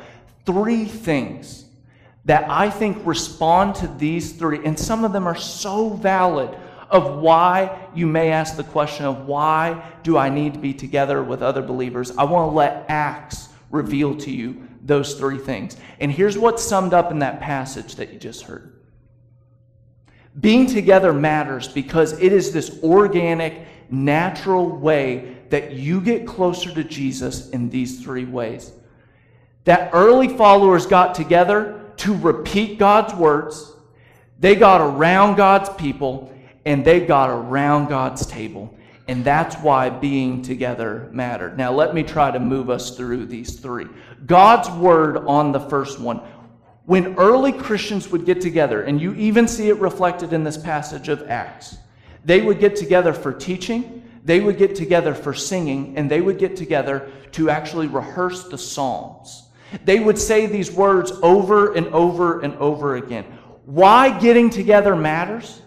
three 0.46 0.86
things 0.86 1.66
that 2.26 2.50
I 2.50 2.70
think 2.70 3.06
respond 3.06 3.76
to 3.76 3.88
these 3.88 4.34
three, 4.34 4.66
and 4.66 4.80
some 4.80 5.04
of 5.04 5.14
them 5.14 5.28
are 5.28 5.36
so 5.36 5.90
valid 5.90 6.58
of 6.90 7.18
why 7.18 7.88
you 7.94 8.08
may 8.08 8.32
ask 8.32 8.56
the 8.56 8.64
question 8.64 9.06
of 9.06 9.26
why 9.26 9.84
do 10.04 10.18
I 10.18 10.30
need 10.30 10.54
to 10.54 10.60
be 10.60 10.74
together 10.74 11.24
with 11.24 11.42
other 11.42 11.62
believers. 11.62 12.12
I 12.18 12.24
want 12.24 12.52
to 12.52 12.56
let 12.56 12.86
Acts 12.88 13.50
reveal 13.72 14.16
to 14.18 14.32
you 14.32 14.68
those 14.84 15.16
three 15.16 15.38
things. 15.38 15.76
And 16.00 16.12
here's 16.12 16.38
what's 16.38 16.64
summed 16.64 16.94
up 16.94 17.12
in 17.12 17.20
that 17.20 17.40
passage 17.40 17.96
that 17.96 18.14
you 18.14 18.20
just 18.20 18.44
heard. 18.44 18.74
Being 20.40 20.66
together 20.66 21.14
matters 21.14 21.68
because 21.68 22.14
it 22.20 22.34
is 22.34 22.52
this 22.52 22.82
organic, 22.84 23.68
natural 23.90 24.68
way 24.68 25.38
that 25.50 25.74
you 25.74 26.02
get 26.02 26.26
closer 26.26 26.74
to 26.74 26.84
Jesus 26.84 27.50
in 27.52 27.70
these 27.70 28.04
three 28.04 28.26
ways. 28.26 28.72
That 29.66 29.92
early 29.94 30.28
followers 30.28 30.86
got 30.86 31.14
together 31.14 31.80
to 31.98 32.16
repeat 32.16 32.80
God's 32.80 33.14
words, 33.14 33.72
they 34.40 34.56
got 34.56 34.82
around 34.82 35.36
God's 35.36 35.70
people, 35.70 36.34
and 36.66 36.84
they 36.84 37.06
got 37.06 37.30
around 37.30 37.88
God's 37.88 38.26
table. 38.26 38.76
And 39.08 39.24
that's 39.24 39.56
why 39.58 39.90
being 39.90 40.42
together 40.42 41.10
mattered. 41.12 41.58
Now, 41.58 41.74
let 41.74 41.94
me 41.94 42.04
try 42.04 42.32
to 42.32 42.40
move 42.40 42.70
us 42.70 42.96
through 42.96 43.26
these 43.26 43.60
three. 43.60 43.88
God's 44.26 44.70
word 44.70 45.18
on 45.18 45.52
the 45.52 45.60
first 45.60 46.00
one. 46.00 46.22
When 46.86 47.16
early 47.18 47.54
Christians 47.54 48.10
would 48.10 48.26
get 48.26 48.42
together, 48.42 48.84
and 48.84 49.00
you 49.00 49.14
even 49.14 49.48
see 49.48 49.70
it 49.70 49.78
reflected 49.80 50.34
in 50.34 50.44
this 50.44 50.58
passage 50.58 51.08
of 51.08 51.30
Acts, 51.30 51.78
they 52.26 52.42
would 52.42 52.60
get 52.60 52.76
together 52.76 53.14
for 53.14 53.32
teaching, 53.32 54.04
they 54.26 54.40
would 54.40 54.58
get 54.58 54.76
together 54.76 55.14
for 55.14 55.34
singing, 55.34 55.98
and 55.98 56.10
they 56.10 56.22
would 56.22 56.38
get 56.38 56.56
together 56.56 57.10
to 57.32 57.50
actually 57.50 57.88
rehearse 57.88 58.44
the 58.50 58.58
Psalms. 58.58 59.48
They 59.86 60.00
would 60.00 60.18
say 60.18 60.46
these 60.46 60.72
words 60.72 61.12
over 61.24 61.74
and 61.74 61.88
over 61.88 62.42
and 62.42 62.54
over 62.56 62.98
again. 62.98 63.26
Why 63.66 64.18
getting 64.20 64.50
together 64.50 64.96
matters 64.96 65.62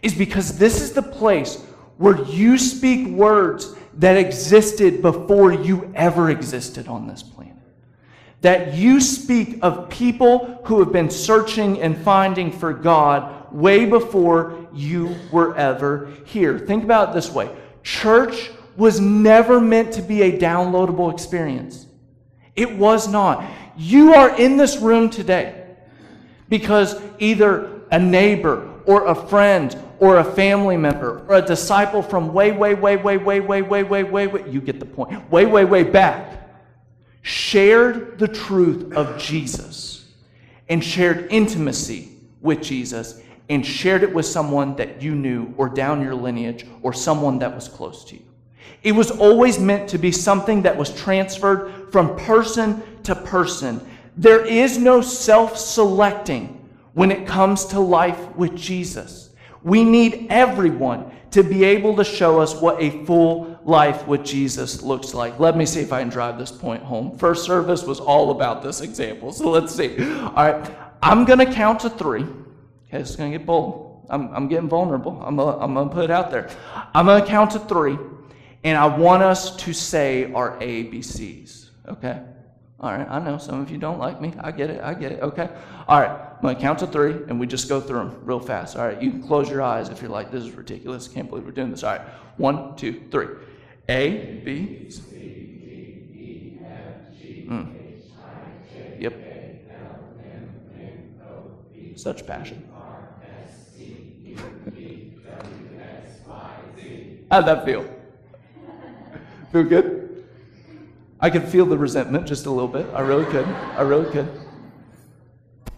is 0.00 0.14
because 0.14 0.58
this 0.58 0.80
is 0.80 0.92
the 0.92 1.02
place 1.02 1.62
where 1.98 2.20
you 2.24 2.56
speak 2.56 3.08
words 3.08 3.74
that 3.94 4.16
existed 4.16 5.02
before 5.02 5.52
you 5.52 5.92
ever 5.94 6.30
existed 6.30 6.88
on 6.88 7.06
this 7.06 7.22
planet. 7.22 7.51
That 8.42 8.74
you 8.74 9.00
speak 9.00 9.58
of 9.62 9.88
people 9.88 10.60
who 10.64 10.80
have 10.80 10.92
been 10.92 11.10
searching 11.10 11.80
and 11.80 11.96
finding 11.96 12.52
for 12.52 12.72
God 12.72 13.52
way 13.52 13.86
before 13.86 14.68
you 14.74 15.16
were 15.30 15.56
ever 15.56 16.10
here. 16.24 16.58
Think 16.58 16.84
about 16.84 17.10
it 17.10 17.14
this 17.14 17.30
way 17.30 17.50
church 17.82 18.50
was 18.76 19.00
never 19.00 19.60
meant 19.60 19.92
to 19.94 20.02
be 20.02 20.22
a 20.22 20.38
downloadable 20.38 21.12
experience. 21.12 21.86
It 22.54 22.76
was 22.76 23.08
not. 23.08 23.44
You 23.76 24.14
are 24.14 24.36
in 24.38 24.56
this 24.56 24.76
room 24.76 25.10
today 25.10 25.66
because 26.48 27.00
either 27.18 27.80
a 27.90 27.98
neighbor 27.98 28.68
or 28.86 29.06
a 29.06 29.14
friend 29.14 29.76
or 30.00 30.18
a 30.18 30.24
family 30.24 30.76
member 30.76 31.24
or 31.28 31.36
a 31.36 31.42
disciple 31.42 32.02
from 32.02 32.32
way, 32.32 32.52
way, 32.52 32.74
way, 32.74 32.96
way, 32.96 33.16
way, 33.16 33.40
way, 33.40 33.62
way, 33.62 33.82
way, 33.82 34.02
way, 34.02 34.26
way, 34.26 34.50
you 34.50 34.60
get 34.60 34.80
the 34.80 34.86
point, 34.86 35.30
way, 35.30 35.46
way, 35.46 35.64
way 35.64 35.82
back, 35.82 36.41
shared 37.22 38.18
the 38.18 38.28
truth 38.28 38.92
of 38.92 39.18
Jesus 39.18 40.06
and 40.68 40.82
shared 40.82 41.28
intimacy 41.30 42.10
with 42.40 42.62
Jesus 42.62 43.22
and 43.48 43.64
shared 43.64 44.02
it 44.02 44.12
with 44.12 44.26
someone 44.26 44.76
that 44.76 45.02
you 45.02 45.14
knew 45.14 45.54
or 45.56 45.68
down 45.68 46.02
your 46.02 46.14
lineage 46.14 46.66
or 46.82 46.92
someone 46.92 47.38
that 47.38 47.54
was 47.54 47.68
close 47.68 48.04
to 48.04 48.16
you. 48.16 48.22
It 48.82 48.92
was 48.92 49.10
always 49.10 49.58
meant 49.58 49.88
to 49.90 49.98
be 49.98 50.10
something 50.10 50.62
that 50.62 50.76
was 50.76 50.94
transferred 50.94 51.92
from 51.92 52.16
person 52.16 52.82
to 53.04 53.14
person. 53.14 53.80
There 54.16 54.44
is 54.44 54.78
no 54.78 55.00
self 55.00 55.56
selecting 55.56 56.58
when 56.94 57.10
it 57.10 57.26
comes 57.26 57.64
to 57.66 57.80
life 57.80 58.34
with 58.36 58.56
Jesus. 58.56 59.30
We 59.62 59.84
need 59.84 60.26
everyone 60.30 61.12
to 61.30 61.42
be 61.42 61.64
able 61.64 61.96
to 61.96 62.04
show 62.04 62.40
us 62.40 62.54
what 62.54 62.80
a 62.80 63.04
full 63.04 63.51
life 63.64 64.06
with 64.06 64.24
Jesus 64.24 64.82
looks 64.82 65.14
like. 65.14 65.38
Let 65.38 65.56
me 65.56 65.66
see 65.66 65.80
if 65.80 65.92
I 65.92 66.00
can 66.00 66.08
drive 66.08 66.38
this 66.38 66.50
point 66.50 66.82
home. 66.82 67.16
First 67.18 67.44
service 67.44 67.84
was 67.84 68.00
all 68.00 68.30
about 68.30 68.62
this 68.62 68.80
example. 68.80 69.32
So 69.32 69.50
let's 69.50 69.74
see. 69.74 69.96
All 70.20 70.32
right. 70.32 70.76
I'm 71.02 71.24
going 71.24 71.38
to 71.40 71.46
count 71.46 71.80
to 71.80 71.90
three. 71.90 72.22
Okay, 72.22 73.00
it's 73.00 73.16
going 73.16 73.32
to 73.32 73.38
get 73.38 73.46
bold. 73.46 74.06
I'm, 74.08 74.32
I'm 74.34 74.48
getting 74.48 74.68
vulnerable. 74.68 75.20
I'm 75.24 75.36
going 75.36 75.60
I'm 75.60 75.88
to 75.88 75.94
put 75.94 76.04
it 76.04 76.10
out 76.10 76.30
there. 76.30 76.50
I'm 76.94 77.06
going 77.06 77.22
to 77.22 77.28
count 77.28 77.52
to 77.52 77.58
three, 77.58 77.98
and 78.62 78.78
I 78.78 78.86
want 78.86 79.22
us 79.22 79.56
to 79.56 79.72
say 79.72 80.32
our 80.32 80.58
ABCs. 80.58 81.70
Okay? 81.88 82.20
All 82.82 82.90
right, 82.90 83.06
I 83.08 83.20
know 83.20 83.38
some 83.38 83.60
of 83.60 83.70
you 83.70 83.78
don't 83.78 84.00
like 84.00 84.20
me. 84.20 84.34
I 84.40 84.50
get 84.50 84.68
it. 84.68 84.82
I 84.82 84.94
get 84.94 85.12
it. 85.12 85.22
Okay. 85.22 85.48
All 85.86 86.00
right, 86.00 86.10
I'm 86.42 86.54
to 86.54 86.60
count 86.60 86.80
to 86.80 86.86
three 86.88 87.12
and 87.28 87.38
we 87.38 87.46
just 87.46 87.68
go 87.68 87.80
through 87.80 87.98
them 87.98 88.20
real 88.24 88.40
fast. 88.40 88.76
All 88.76 88.84
right, 88.84 89.00
you 89.00 89.10
can 89.10 89.22
close 89.22 89.48
your 89.48 89.62
eyes 89.62 89.88
if 89.88 90.02
you're 90.02 90.10
like, 90.10 90.32
this 90.32 90.42
is 90.42 90.50
ridiculous. 90.50 91.06
Can't 91.06 91.28
believe 91.28 91.44
we're 91.44 91.52
doing 91.52 91.70
this. 91.70 91.84
All 91.84 91.96
right, 91.96 92.06
one, 92.38 92.74
two, 92.74 93.02
three. 93.12 93.28
A, 93.88 94.40
B, 94.44 94.88
C, 94.88 95.00
D, 95.02 95.16
E, 96.14 96.58
F, 96.64 97.18
G, 97.18 97.46
mm. 97.50 97.74
H, 97.74 98.04
I, 98.16 98.72
J, 98.72 98.96
yep. 99.00 99.12
K, 99.12 99.60
L, 99.70 100.04
M, 100.24 100.54
N, 100.78 101.20
O, 101.24 101.50
P, 101.74 101.96
Such 101.96 102.24
passion. 102.24 102.68
R, 102.72 103.08
S, 103.44 103.76
T, 103.76 103.82
U, 104.24 104.36
V, 104.66 105.18
W, 105.24 105.80
X, 105.80 106.20
Y, 106.28 106.50
Z. 106.76 107.18
How'd 107.30 107.46
that 107.46 107.64
feel? 107.64 107.84
feel 109.50 109.64
good? 109.64 110.24
I 111.20 111.28
could 111.28 111.44
feel 111.44 111.66
the 111.66 111.76
resentment 111.76 112.26
just 112.26 112.46
a 112.46 112.50
little 112.50 112.68
bit. 112.68 112.86
I 112.94 113.00
really 113.00 113.26
could. 113.26 113.46
I 113.46 113.82
really 113.82 114.10
could. 114.12 114.28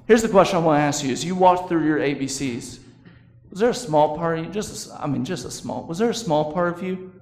Here's 0.07 0.23
the 0.23 0.29
question 0.29 0.57
I 0.57 0.61
want 0.61 0.79
to 0.79 0.83
ask 0.83 1.03
you: 1.03 1.11
As 1.11 1.25
you 1.25 1.35
walked 1.35 1.71
through 1.71 1.87
your 1.87 1.99
ABCs, 1.99 2.81
was 3.51 3.61
there 3.61 3.71
a 3.71 3.75
small 3.75 4.17
part 4.17 4.39
of 4.39 4.45
you? 4.45 4.51
Just, 4.51 4.91
a, 4.91 5.03
I 5.03 5.07
mean, 5.07 5.25
just 5.25 5.47
a 5.47 5.51
small. 5.51 5.85
Was 5.85 5.99
there 5.99 6.11
a 6.11 6.15
small 6.15 6.53
part 6.53 6.77
of 6.77 6.83
you 6.83 7.14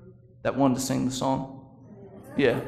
that 0.43 0.57
wanted 0.57 0.75
to 0.75 0.81
sing 0.81 1.05
the 1.05 1.11
song? 1.11 1.67
Yeah, 2.37 2.61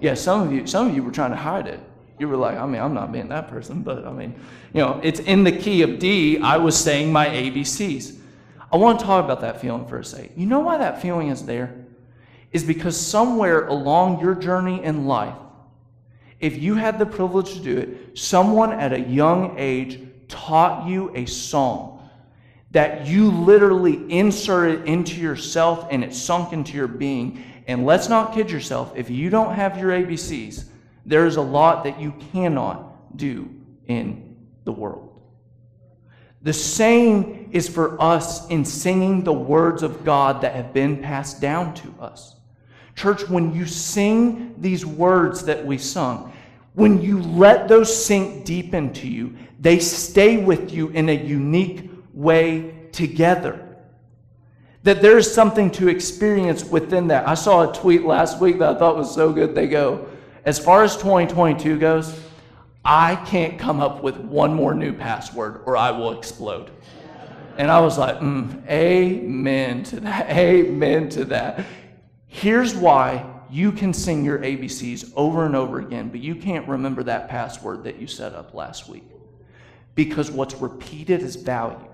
yeah. 0.00 0.14
Some 0.14 0.42
of 0.42 0.52
you, 0.52 0.66
some 0.66 0.88
of 0.88 0.94
you 0.94 1.02
were 1.02 1.12
trying 1.12 1.30
to 1.30 1.36
hide 1.36 1.66
it. 1.66 1.80
You 2.18 2.28
were 2.28 2.36
like, 2.36 2.56
I 2.56 2.66
mean, 2.66 2.80
I'm 2.80 2.94
not 2.94 3.12
being 3.12 3.28
that 3.28 3.48
person, 3.48 3.82
but 3.82 4.06
I 4.06 4.12
mean, 4.12 4.34
you 4.72 4.80
know, 4.80 5.00
it's 5.02 5.20
in 5.20 5.44
the 5.44 5.52
key 5.52 5.82
of 5.82 5.98
D. 5.98 6.38
I 6.38 6.56
was 6.56 6.76
saying 6.76 7.12
my 7.12 7.26
ABCs. 7.26 8.18
I 8.72 8.76
want 8.76 9.00
to 9.00 9.04
talk 9.04 9.24
about 9.24 9.40
that 9.40 9.60
feeling 9.60 9.86
for 9.86 9.98
a 9.98 10.04
second. 10.04 10.32
You 10.36 10.46
know 10.46 10.60
why 10.60 10.78
that 10.78 11.02
feeling 11.02 11.28
is 11.28 11.44
there? 11.44 11.82
is 12.52 12.62
because 12.62 12.98
somewhere 12.98 13.66
along 13.66 14.20
your 14.20 14.34
journey 14.34 14.82
in 14.84 15.06
life, 15.06 15.34
if 16.38 16.60
you 16.60 16.74
had 16.74 16.98
the 16.98 17.06
privilege 17.06 17.54
to 17.54 17.60
do 17.60 17.78
it, 17.78 18.18
someone 18.18 18.72
at 18.72 18.92
a 18.92 19.00
young 19.00 19.58
age 19.58 20.00
taught 20.28 20.86
you 20.86 21.10
a 21.14 21.24
song 21.24 22.01
that 22.72 23.06
you 23.06 23.30
literally 23.30 24.10
inserted 24.10 24.88
into 24.88 25.20
yourself 25.20 25.86
and 25.90 26.02
it 26.02 26.14
sunk 26.14 26.52
into 26.52 26.72
your 26.72 26.88
being. 26.88 27.44
And 27.66 27.86
let's 27.86 28.08
not 28.08 28.34
kid 28.34 28.50
yourself, 28.50 28.92
if 28.96 29.08
you 29.08 29.30
don't 29.30 29.54
have 29.54 29.78
your 29.78 29.90
ABCs, 29.90 30.64
there 31.06 31.26
is 31.26 31.36
a 31.36 31.42
lot 31.42 31.84
that 31.84 32.00
you 32.00 32.12
cannot 32.32 33.16
do 33.16 33.48
in 33.86 34.36
the 34.64 34.72
world. 34.72 35.10
The 36.42 36.52
same 36.52 37.50
is 37.52 37.68
for 37.68 38.00
us 38.02 38.48
in 38.48 38.64
singing 38.64 39.22
the 39.22 39.32
words 39.32 39.82
of 39.82 40.04
God 40.04 40.40
that 40.40 40.54
have 40.54 40.72
been 40.72 41.00
passed 41.00 41.40
down 41.40 41.74
to 41.74 41.94
us. 42.00 42.36
Church, 42.96 43.28
when 43.28 43.54
you 43.54 43.64
sing 43.66 44.54
these 44.58 44.84
words 44.84 45.44
that 45.44 45.64
we 45.64 45.78
sung, 45.78 46.32
when 46.74 47.00
you 47.00 47.22
let 47.22 47.68
those 47.68 48.04
sink 48.04 48.44
deep 48.44 48.74
into 48.74 49.06
you, 49.06 49.36
they 49.60 49.78
stay 49.78 50.38
with 50.42 50.72
you 50.72 50.88
in 50.88 51.10
a 51.10 51.12
unique 51.12 51.91
way 52.12 52.74
together. 52.92 53.68
That 54.84 55.00
there's 55.00 55.32
something 55.32 55.70
to 55.72 55.88
experience 55.88 56.64
within 56.64 57.08
that. 57.08 57.28
I 57.28 57.34
saw 57.34 57.70
a 57.70 57.74
tweet 57.74 58.04
last 58.04 58.40
week 58.40 58.58
that 58.58 58.76
I 58.76 58.78
thought 58.78 58.96
was 58.96 59.14
so 59.14 59.32
good. 59.32 59.54
They 59.54 59.68
go, 59.68 60.08
as 60.44 60.58
far 60.58 60.82
as 60.82 60.96
2022 60.96 61.78
goes, 61.78 62.18
I 62.84 63.14
can't 63.14 63.58
come 63.58 63.80
up 63.80 64.02
with 64.02 64.16
one 64.16 64.54
more 64.54 64.74
new 64.74 64.92
password 64.92 65.62
or 65.66 65.76
I 65.76 65.92
will 65.92 66.18
explode. 66.18 66.70
And 67.58 67.70
I 67.70 67.80
was 67.80 67.96
like, 67.98 68.18
mm, 68.18 68.66
Amen 68.68 69.84
to 69.84 70.00
that. 70.00 70.30
Amen 70.36 71.08
to 71.10 71.24
that. 71.26 71.64
Here's 72.26 72.74
why 72.74 73.26
you 73.50 73.70
can 73.70 73.92
sing 73.92 74.24
your 74.24 74.38
ABCs 74.38 75.12
over 75.14 75.44
and 75.44 75.54
over 75.54 75.78
again, 75.78 76.08
but 76.08 76.20
you 76.20 76.34
can't 76.34 76.66
remember 76.66 77.02
that 77.02 77.28
password 77.28 77.84
that 77.84 78.00
you 78.00 78.06
set 78.06 78.34
up 78.34 78.54
last 78.54 78.88
week. 78.88 79.04
Because 79.94 80.30
what's 80.30 80.54
repeated 80.54 81.20
is 81.20 81.36
valued. 81.36 81.91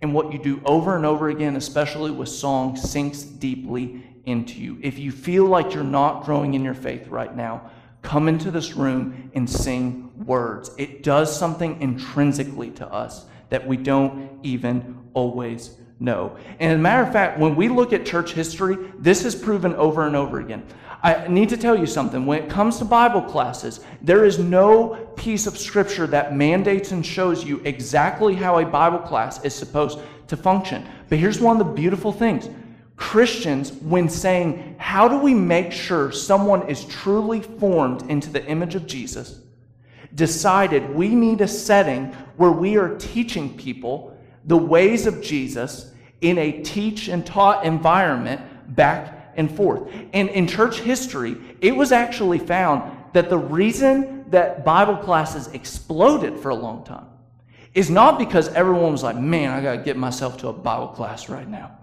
And 0.00 0.14
what 0.14 0.32
you 0.32 0.38
do 0.38 0.60
over 0.64 0.96
and 0.96 1.04
over 1.04 1.28
again, 1.28 1.56
especially 1.56 2.10
with 2.10 2.28
song, 2.28 2.76
sinks 2.76 3.22
deeply 3.22 4.04
into 4.26 4.60
you. 4.60 4.78
If 4.82 4.98
you 4.98 5.10
feel 5.10 5.46
like 5.46 5.74
you're 5.74 5.82
not 5.84 6.24
growing 6.24 6.54
in 6.54 6.62
your 6.62 6.74
faith 6.74 7.08
right 7.08 7.34
now, 7.34 7.70
come 8.02 8.28
into 8.28 8.50
this 8.50 8.74
room 8.74 9.30
and 9.34 9.48
sing 9.48 10.12
words. 10.24 10.70
It 10.78 11.02
does 11.02 11.36
something 11.36 11.80
intrinsically 11.80 12.70
to 12.72 12.86
us 12.86 13.26
that 13.48 13.66
we 13.66 13.76
don't 13.76 14.38
even 14.42 14.98
always 15.14 15.76
know. 15.98 16.36
And 16.60 16.72
as 16.72 16.78
a 16.78 16.82
matter 16.82 17.02
of 17.02 17.12
fact, 17.12 17.38
when 17.38 17.56
we 17.56 17.68
look 17.68 17.92
at 17.92 18.06
church 18.06 18.32
history, 18.32 18.76
this 18.98 19.24
is 19.24 19.34
proven 19.34 19.74
over 19.74 20.06
and 20.06 20.14
over 20.14 20.38
again. 20.40 20.64
I 21.02 21.28
need 21.28 21.48
to 21.50 21.56
tell 21.56 21.78
you 21.78 21.86
something. 21.86 22.26
When 22.26 22.42
it 22.42 22.50
comes 22.50 22.78
to 22.78 22.84
Bible 22.84 23.22
classes, 23.22 23.80
there 24.02 24.24
is 24.24 24.38
no 24.38 24.96
piece 25.16 25.46
of 25.46 25.56
scripture 25.56 26.06
that 26.08 26.34
mandates 26.34 26.90
and 26.90 27.06
shows 27.06 27.44
you 27.44 27.60
exactly 27.64 28.34
how 28.34 28.58
a 28.58 28.66
Bible 28.66 28.98
class 28.98 29.44
is 29.44 29.54
supposed 29.54 30.00
to 30.26 30.36
function. 30.36 30.86
But 31.08 31.18
here's 31.18 31.40
one 31.40 31.60
of 31.60 31.66
the 31.66 31.72
beautiful 31.72 32.12
things 32.12 32.48
Christians, 32.96 33.72
when 33.72 34.08
saying, 34.08 34.74
How 34.78 35.06
do 35.06 35.18
we 35.18 35.34
make 35.34 35.70
sure 35.70 36.10
someone 36.10 36.68
is 36.68 36.84
truly 36.86 37.42
formed 37.42 38.10
into 38.10 38.30
the 38.30 38.44
image 38.46 38.74
of 38.74 38.86
Jesus? 38.86 39.40
decided 40.14 40.94
we 40.94 41.08
need 41.08 41.40
a 41.40 41.48
setting 41.48 42.06
where 42.36 42.50
we 42.50 42.76
are 42.76 42.96
teaching 42.96 43.56
people 43.56 44.16
the 44.44 44.56
ways 44.56 45.06
of 45.06 45.22
Jesus 45.22 45.92
in 46.20 46.38
a 46.38 46.62
teach 46.62 47.08
and 47.08 47.24
taught 47.24 47.64
environment 47.64 48.40
back 48.74 49.17
and 49.38 49.50
forth. 49.50 49.90
And 50.12 50.28
in 50.28 50.46
church 50.46 50.80
history, 50.80 51.36
it 51.62 51.74
was 51.74 51.92
actually 51.92 52.38
found 52.38 52.92
that 53.14 53.30
the 53.30 53.38
reason 53.38 54.28
that 54.30 54.64
Bible 54.64 54.96
classes 54.96 55.46
exploded 55.48 56.38
for 56.38 56.50
a 56.50 56.54
long 56.54 56.84
time 56.84 57.06
is 57.72 57.88
not 57.88 58.18
because 58.18 58.48
everyone 58.48 58.92
was 58.92 59.02
like, 59.02 59.16
man, 59.16 59.50
I 59.50 59.62
got 59.62 59.76
to 59.76 59.82
get 59.82 59.96
myself 59.96 60.36
to 60.38 60.48
a 60.48 60.52
Bible 60.52 60.88
class 60.88 61.28
right 61.28 61.48
now. 61.48 61.78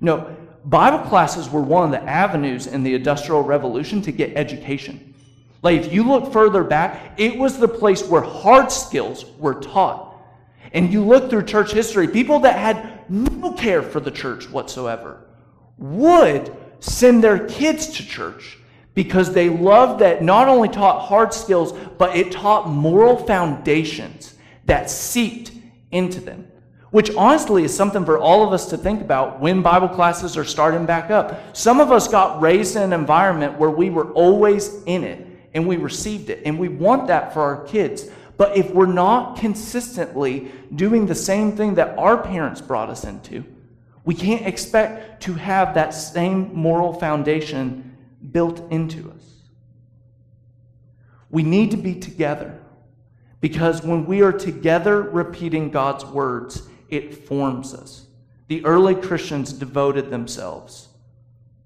No, 0.00 0.36
Bible 0.66 0.98
classes 1.08 1.48
were 1.48 1.62
one 1.62 1.86
of 1.86 1.90
the 1.90 2.08
avenues 2.08 2.66
in 2.66 2.82
the 2.82 2.94
Industrial 2.94 3.42
Revolution 3.42 4.02
to 4.02 4.12
get 4.12 4.36
education. 4.36 5.14
Like, 5.62 5.80
if 5.80 5.92
you 5.92 6.04
look 6.04 6.32
further 6.32 6.62
back, 6.62 7.18
it 7.18 7.36
was 7.36 7.58
the 7.58 7.66
place 7.66 8.06
where 8.06 8.20
hard 8.20 8.70
skills 8.70 9.24
were 9.38 9.54
taught. 9.54 10.14
And 10.72 10.92
you 10.92 11.02
look 11.04 11.30
through 11.30 11.44
church 11.44 11.72
history, 11.72 12.06
people 12.06 12.40
that 12.40 12.58
had 12.58 13.10
no 13.10 13.52
care 13.52 13.82
for 13.82 14.00
the 14.00 14.10
church 14.10 14.50
whatsoever 14.50 15.24
would 15.78 16.54
send 16.80 17.22
their 17.22 17.46
kids 17.46 17.88
to 17.88 18.06
church 18.06 18.58
because 18.94 19.32
they 19.32 19.48
loved 19.48 20.00
that 20.00 20.22
not 20.22 20.48
only 20.48 20.68
taught 20.68 21.06
hard 21.06 21.32
skills, 21.32 21.72
but 21.98 22.16
it 22.16 22.32
taught 22.32 22.68
moral 22.68 23.16
foundations 23.16 24.34
that 24.64 24.90
seeped 24.90 25.52
into 25.90 26.20
them. 26.20 26.50
Which 26.90 27.14
honestly 27.14 27.64
is 27.64 27.76
something 27.76 28.04
for 28.04 28.18
all 28.18 28.46
of 28.46 28.52
us 28.52 28.70
to 28.70 28.78
think 28.78 29.00
about 29.00 29.40
when 29.40 29.62
Bible 29.62 29.88
classes 29.88 30.36
are 30.36 30.44
starting 30.44 30.86
back 30.86 31.10
up. 31.10 31.56
Some 31.56 31.80
of 31.80 31.92
us 31.92 32.08
got 32.08 32.40
raised 32.40 32.76
in 32.76 32.82
an 32.82 32.92
environment 32.92 33.58
where 33.58 33.70
we 33.70 33.90
were 33.90 34.10
always 34.12 34.82
in 34.84 35.04
it 35.04 35.26
and 35.54 35.66
we 35.66 35.76
received 35.76 36.30
it, 36.30 36.42
and 36.44 36.58
we 36.58 36.68
want 36.68 37.06
that 37.08 37.32
for 37.32 37.40
our 37.40 37.64
kids. 37.64 38.08
But 38.36 38.56
if 38.56 38.70
we're 38.70 38.86
not 38.86 39.38
consistently 39.38 40.52
doing 40.74 41.06
the 41.06 41.14
same 41.14 41.56
thing 41.56 41.74
that 41.74 41.98
our 41.98 42.22
parents 42.22 42.60
brought 42.60 42.90
us 42.90 43.04
into, 43.04 43.44
we 44.08 44.14
can't 44.14 44.46
expect 44.46 45.22
to 45.24 45.34
have 45.34 45.74
that 45.74 45.90
same 45.90 46.54
moral 46.54 46.94
foundation 46.94 47.94
built 48.32 48.72
into 48.72 49.10
us. 49.10 49.42
We 51.28 51.42
need 51.42 51.72
to 51.72 51.76
be 51.76 51.94
together 51.94 52.58
because 53.42 53.82
when 53.82 54.06
we 54.06 54.22
are 54.22 54.32
together 54.32 55.02
repeating 55.02 55.70
God's 55.70 56.06
words, 56.06 56.62
it 56.88 57.26
forms 57.26 57.74
us. 57.74 58.06
The 58.46 58.64
early 58.64 58.94
Christians 58.94 59.52
devoted 59.52 60.08
themselves 60.08 60.88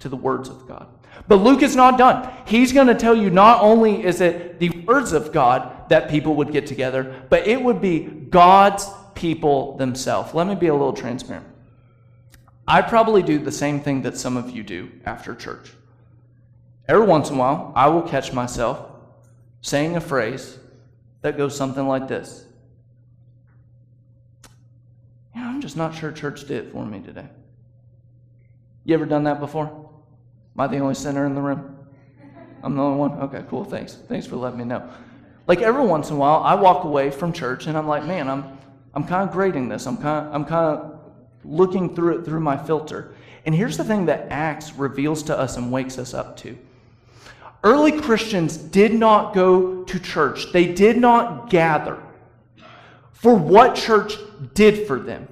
to 0.01 0.09
the 0.09 0.17
words 0.17 0.49
of 0.49 0.67
God. 0.67 0.89
But 1.29 1.37
Luke 1.37 1.63
is 1.63 1.77
not 1.77 1.97
done. 1.97 2.29
He's 2.45 2.73
going 2.73 2.89
to 2.89 2.97
tell 2.97 3.15
you 3.15 3.31
not 3.31 3.63
only 3.63 4.05
is 4.05 4.21
it 4.21 4.59
the 4.59 4.71
words 4.81 5.13
of 5.13 5.33
God 5.33 5.89
that 5.91 6.11
people 6.11 6.35
would 6.35 6.51
get 6.51 6.67
together, 6.67 7.25
but 7.31 7.47
it 7.47 7.63
would 7.63 7.81
be 7.81 8.01
God's 8.01 8.89
people 9.15 9.77
themselves. 9.77 10.35
Let 10.35 10.49
me 10.49 10.57
be 10.57 10.67
a 10.67 10.75
little 10.75 10.93
transparent. 10.93 11.52
I 12.67 12.83
probably 12.83 13.23
do 13.23 13.39
the 13.39 13.53
same 13.53 13.81
thing 13.81 14.03
that 14.03 14.17
some 14.17 14.37
of 14.37 14.51
you 14.51 14.63
do 14.63 14.91
after 15.05 15.35
church. 15.35 15.73
Every 16.89 17.07
once 17.07 17.31
in 17.31 17.37
a 17.37 17.39
while, 17.39 17.73
I 17.75 17.89
will 17.89 18.03
catch 18.03 18.33
myself 18.33 18.89
saying 19.61 19.97
a 19.97 20.01
phrase 20.01 20.59
that 21.23 21.37
goes 21.37 21.57
something 21.57 21.87
like 21.87 22.09
this 22.09 22.45
Yeah, 25.35 25.49
I'm 25.49 25.61
just 25.61 25.77
not 25.77 25.95
sure 25.95 26.13
church 26.13 26.47
did 26.47 26.67
it 26.67 26.73
for 26.73 26.85
me 26.85 27.01
today. 27.01 27.27
You 28.85 28.95
ever 28.95 29.07
done 29.07 29.25
that 29.25 29.41
before? 29.41 29.67
Am 29.67 30.61
I 30.61 30.67
the 30.67 30.79
only 30.79 30.95
sinner 30.95 31.25
in 31.27 31.35
the 31.35 31.41
room? 31.41 31.77
I'm 32.63 32.77
the 32.77 32.83
only 32.83 32.99
one? 32.99 33.13
Okay, 33.21 33.45
cool. 33.49 33.65
Thanks. 33.65 33.95
Thanks 33.95 34.27
for 34.27 34.37
letting 34.37 34.59
me 34.59 34.65
know. 34.65 34.89
Like 35.47 35.61
every 35.63 35.85
once 35.85 36.11
in 36.11 36.17
a 36.17 36.19
while, 36.19 36.43
I 36.45 36.55
walk 36.55 36.85
away 36.85 37.11
from 37.11 37.33
church 37.33 37.67
and 37.67 37.77
I'm 37.77 37.89
like, 37.89 38.05
man, 38.05 38.29
I'm, 38.29 38.59
I'm 38.95 39.05
kind 39.05 39.29
of 39.29 39.33
grading 39.33 39.69
this. 39.69 39.87
I'm 39.87 39.97
kind 39.97 40.27
of, 40.27 40.35
I'm 40.35 40.45
kind 40.45 40.79
of 40.79 40.92
looking 41.45 41.95
through 41.95 42.19
it 42.19 42.25
through 42.25 42.41
my 42.41 42.57
filter. 42.57 43.15
And 43.45 43.55
here's 43.55 43.77
the 43.77 43.85
thing 43.85 44.07
that 44.07 44.29
Acts 44.31 44.73
reveals 44.75 45.23
to 45.25 45.39
us 45.39 45.57
and 45.57 45.73
wakes 45.73 45.99
us 45.99 46.15
up 46.15 46.37
to. 46.39 46.57
Early 47.65 48.01
Christians 48.01 48.57
did 48.57 48.95
not 48.95 49.35
go 49.35 49.85
to 49.85 49.99
church, 50.01 50.53
they 50.53 50.73
did 50.73 50.99
not 50.99 51.51
gather 51.51 51.99
for 53.23 53.37
what 53.37 53.77
church 53.77 54.17
did 54.53 54.85
for 54.87 54.99
them. 54.99 55.29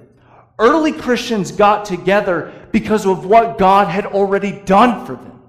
Early 0.57 0.93
Christians 0.93 1.51
got 1.51 1.83
together 1.83 2.53
because 2.71 3.05
of 3.05 3.25
what 3.25 3.57
God 3.57 3.89
had 3.89 4.05
already 4.05 4.53
done 4.61 5.05
for 5.05 5.17
them. 5.17 5.41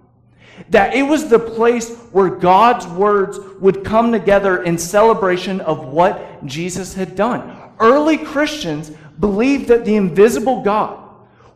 That 0.70 0.94
it 0.94 1.05
was 1.05 1.29
the 1.29 1.38
place 1.38 1.96
where 2.11 2.31
God's 2.31 2.87
words 2.88 3.38
would 3.61 3.85
come 3.85 4.11
together 4.11 4.64
in 4.64 4.77
celebration 4.77 5.61
of 5.61 5.87
what 5.87 6.44
Jesus 6.44 6.94
had 6.94 7.14
done. 7.14 7.57
Early 7.79 8.18
Christians 8.18 8.90
believed 9.22 9.68
that 9.68 9.85
the 9.85 9.94
invisible 9.94 10.62
God 10.62 10.98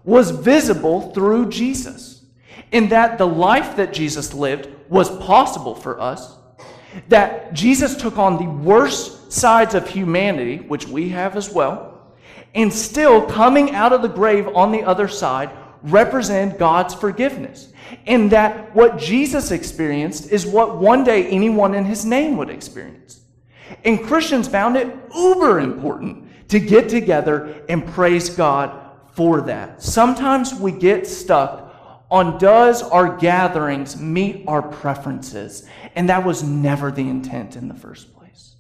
was 0.05 0.31
visible 0.31 1.11
through 1.13 1.51
Jesus, 1.51 2.25
and 2.73 2.91
that 2.91 3.19
the 3.19 3.27
life 3.27 3.75
that 3.77 3.93
Jesus 3.93 4.33
lived 4.33 4.71
was 4.89 5.11
possible 5.19 5.75
for 5.75 6.01
us, 6.01 6.37
that 7.09 7.53
Jesus 7.53 7.97
took 7.97 8.19
on 8.19 8.39
the 8.39 8.49
worst 8.49 9.33
sides 9.33 9.75
of 9.75 9.89
humanity, 9.89 10.59
which 10.59 10.87
we 10.87 11.09
have 11.09 11.37
as 11.37 11.51
well, 11.51 12.15
and 12.55 12.73
still 12.73 13.27
coming 13.27 13.73
out 13.73 13.93
of 13.93 14.01
the 14.01 14.09
grave 14.09 14.47
on 14.55 14.71
the 14.71 14.85
other 14.85 15.09
side 15.09 15.51
represent 15.83 16.59
God's 16.59 16.95
forgiveness. 16.95 17.73
And 18.07 18.31
that 18.31 18.75
what 18.77 18.97
Jesus 18.97 19.51
experienced 19.51 20.31
is 20.31 20.47
what 20.47 20.79
one 20.79 21.03
day 21.03 21.27
anyone 21.27 21.75
in 21.75 21.85
his 21.85 22.05
name 22.05 22.37
would 22.37 22.49
experience. 22.49 23.21
And 23.85 24.03
Christians 24.05 24.47
found 24.47 24.77
it 24.77 24.87
uber 25.15 25.59
important 25.59 26.26
to 26.49 26.61
get 26.61 26.89
together 26.89 27.65
and 27.69 27.87
praise 27.87 28.31
God 28.31 28.83
for 29.13 29.41
that. 29.43 29.83
Sometimes 29.83 30.55
we 30.55 30.73
get 30.73 31.07
stuck 31.07 31.67
on 32.11 32.39
does 32.39 32.83
our 32.83 33.17
gatherings 33.17 34.01
meet 34.01 34.45
our 34.47 34.63
preferences? 34.63 35.67
And 35.95 36.09
that 36.09 36.25
was 36.25 36.43
never 36.43 36.91
the 36.91 37.09
intent 37.09 37.57
in 37.57 37.69
the 37.69 37.75
first 37.75 38.15
place. 38.15 38.55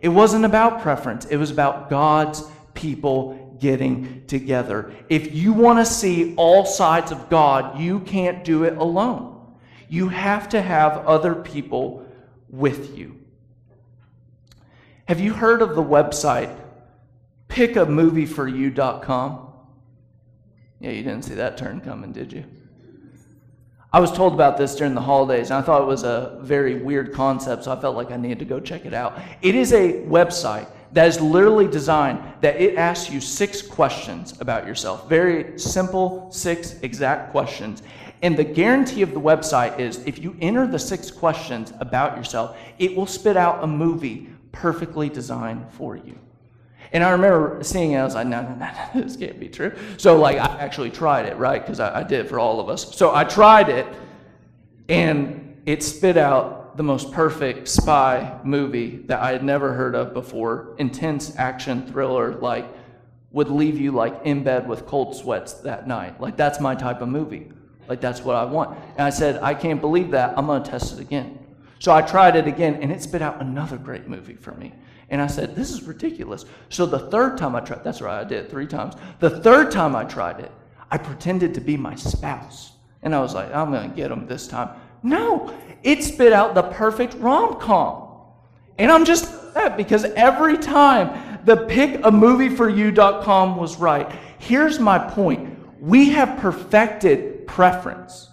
It 0.00 0.08
wasn't 0.08 0.44
about 0.44 0.82
preference, 0.82 1.24
it 1.26 1.36
was 1.36 1.50
about 1.50 1.90
God's 1.90 2.44
people 2.74 3.56
getting 3.58 4.24
together. 4.26 4.92
If 5.08 5.34
you 5.34 5.52
want 5.52 5.78
to 5.80 5.84
see 5.84 6.34
all 6.36 6.64
sides 6.64 7.12
of 7.12 7.28
God, 7.28 7.78
you 7.78 8.00
can't 8.00 8.44
do 8.44 8.64
it 8.64 8.76
alone. 8.78 9.54
You 9.88 10.08
have 10.08 10.48
to 10.50 10.62
have 10.62 11.06
other 11.06 11.34
people 11.34 12.06
with 12.48 12.96
you. 12.96 13.18
Have 15.06 15.20
you 15.20 15.34
heard 15.34 15.60
of 15.60 15.74
the 15.74 15.82
website 15.82 16.56
pickamovieforyou.com. 17.50 19.46
Yeah, 20.80 20.90
you 20.92 21.02
didn't 21.02 21.22
see 21.22 21.34
that 21.34 21.58
turn 21.58 21.80
coming, 21.82 22.12
did 22.12 22.32
you? 22.32 22.44
I 23.92 23.98
was 23.98 24.12
told 24.12 24.34
about 24.34 24.56
this 24.56 24.76
during 24.76 24.94
the 24.94 25.00
holidays, 25.00 25.50
and 25.50 25.58
I 25.58 25.62
thought 25.62 25.82
it 25.82 25.86
was 25.86 26.04
a 26.04 26.38
very 26.42 26.76
weird 26.76 27.12
concept, 27.12 27.64
so 27.64 27.72
I 27.72 27.80
felt 27.80 27.96
like 27.96 28.12
I 28.12 28.16
needed 28.16 28.38
to 28.38 28.44
go 28.44 28.60
check 28.60 28.86
it 28.86 28.94
out. 28.94 29.18
It 29.42 29.56
is 29.56 29.72
a 29.72 30.04
website 30.04 30.68
that 30.92 31.08
is 31.08 31.20
literally 31.20 31.66
designed 31.66 32.22
that 32.40 32.60
it 32.60 32.76
asks 32.76 33.12
you 33.12 33.20
six 33.20 33.60
questions 33.62 34.40
about 34.40 34.66
yourself. 34.66 35.08
Very 35.08 35.58
simple, 35.58 36.30
six 36.30 36.80
exact 36.82 37.32
questions. 37.32 37.82
And 38.22 38.36
the 38.36 38.44
guarantee 38.44 39.02
of 39.02 39.12
the 39.12 39.20
website 39.20 39.78
is 39.80 39.98
if 40.06 40.18
you 40.18 40.36
enter 40.40 40.66
the 40.66 40.78
six 40.78 41.10
questions 41.10 41.72
about 41.80 42.16
yourself, 42.16 42.56
it 42.78 42.94
will 42.94 43.06
spit 43.06 43.36
out 43.36 43.64
a 43.64 43.66
movie 43.66 44.28
perfectly 44.52 45.08
designed 45.08 45.64
for 45.72 45.96
you. 45.96 46.18
And 46.92 47.04
I 47.04 47.10
remember 47.10 47.62
seeing 47.62 47.92
it, 47.92 47.98
I 47.98 48.04
was 48.04 48.14
like, 48.14 48.26
no, 48.26 48.42
no, 48.42 48.54
no, 48.54 48.70
no 48.94 49.00
this 49.02 49.16
can't 49.16 49.38
be 49.38 49.48
true. 49.48 49.76
So, 49.96 50.18
like, 50.18 50.38
I 50.38 50.58
actually 50.58 50.90
tried 50.90 51.26
it, 51.26 51.36
right? 51.36 51.62
Because 51.62 51.80
I, 51.80 52.00
I 52.00 52.02
did 52.02 52.28
for 52.28 52.38
all 52.38 52.60
of 52.60 52.68
us. 52.68 52.96
So, 52.96 53.14
I 53.14 53.24
tried 53.24 53.68
it, 53.68 53.86
and 54.88 55.60
it 55.66 55.82
spit 55.82 56.16
out 56.16 56.76
the 56.76 56.82
most 56.82 57.12
perfect 57.12 57.68
spy 57.68 58.38
movie 58.42 58.98
that 59.06 59.20
I 59.20 59.32
had 59.32 59.44
never 59.44 59.72
heard 59.72 59.94
of 59.94 60.14
before. 60.14 60.74
Intense 60.78 61.36
action 61.36 61.86
thriller, 61.86 62.34
like, 62.36 62.66
would 63.32 63.48
leave 63.48 63.78
you, 63.78 63.92
like, 63.92 64.20
in 64.24 64.42
bed 64.42 64.68
with 64.68 64.86
cold 64.86 65.14
sweats 65.14 65.54
that 65.54 65.86
night. 65.86 66.20
Like, 66.20 66.36
that's 66.36 66.58
my 66.60 66.74
type 66.74 67.02
of 67.02 67.08
movie. 67.08 67.52
Like, 67.88 68.00
that's 68.00 68.22
what 68.22 68.34
I 68.34 68.44
want. 68.44 68.78
And 68.96 69.02
I 69.02 69.10
said, 69.10 69.42
I 69.42 69.54
can't 69.54 69.80
believe 69.80 70.12
that. 70.12 70.36
I'm 70.36 70.46
going 70.46 70.62
to 70.62 70.70
test 70.70 70.92
it 70.94 71.00
again. 71.00 71.39
So 71.80 71.92
I 71.92 72.02
tried 72.02 72.36
it 72.36 72.46
again, 72.46 72.76
and 72.76 72.92
it 72.92 73.02
spit 73.02 73.22
out 73.22 73.40
another 73.40 73.76
great 73.76 74.06
movie 74.06 74.36
for 74.36 74.52
me. 74.52 74.72
And 75.08 75.20
I 75.20 75.26
said, 75.26 75.56
This 75.56 75.72
is 75.72 75.82
ridiculous. 75.82 76.44
So 76.68 76.86
the 76.86 77.10
third 77.10 77.36
time 77.36 77.56
I 77.56 77.60
tried, 77.60 77.82
that's 77.82 78.00
right, 78.00 78.20
I 78.20 78.24
did 78.24 78.48
three 78.48 78.68
times. 78.68 78.94
The 79.18 79.40
third 79.40 79.72
time 79.72 79.96
I 79.96 80.04
tried 80.04 80.38
it, 80.38 80.52
I 80.92 80.98
pretended 80.98 81.54
to 81.54 81.60
be 81.60 81.76
my 81.76 81.96
spouse. 81.96 82.72
And 83.02 83.14
I 83.14 83.20
was 83.20 83.34
like, 83.34 83.52
I'm 83.52 83.72
going 83.72 83.90
to 83.90 83.96
get 83.96 84.12
him 84.12 84.28
this 84.28 84.46
time. 84.46 84.78
No, 85.02 85.52
it 85.82 86.04
spit 86.04 86.32
out 86.32 86.54
the 86.54 86.62
perfect 86.62 87.14
rom 87.14 87.58
com. 87.58 88.06
And 88.78 88.92
I'm 88.92 89.04
just 89.04 89.40
upset 89.50 89.76
because 89.76 90.04
every 90.04 90.56
time 90.56 91.38
the 91.44 91.56
pickamovieforyou.com 91.56 93.56
was 93.56 93.76
right. 93.76 94.10
Here's 94.38 94.78
my 94.78 94.98
point 94.98 95.58
we 95.80 96.10
have 96.10 96.38
perfected 96.38 97.46
preference. 97.46 98.29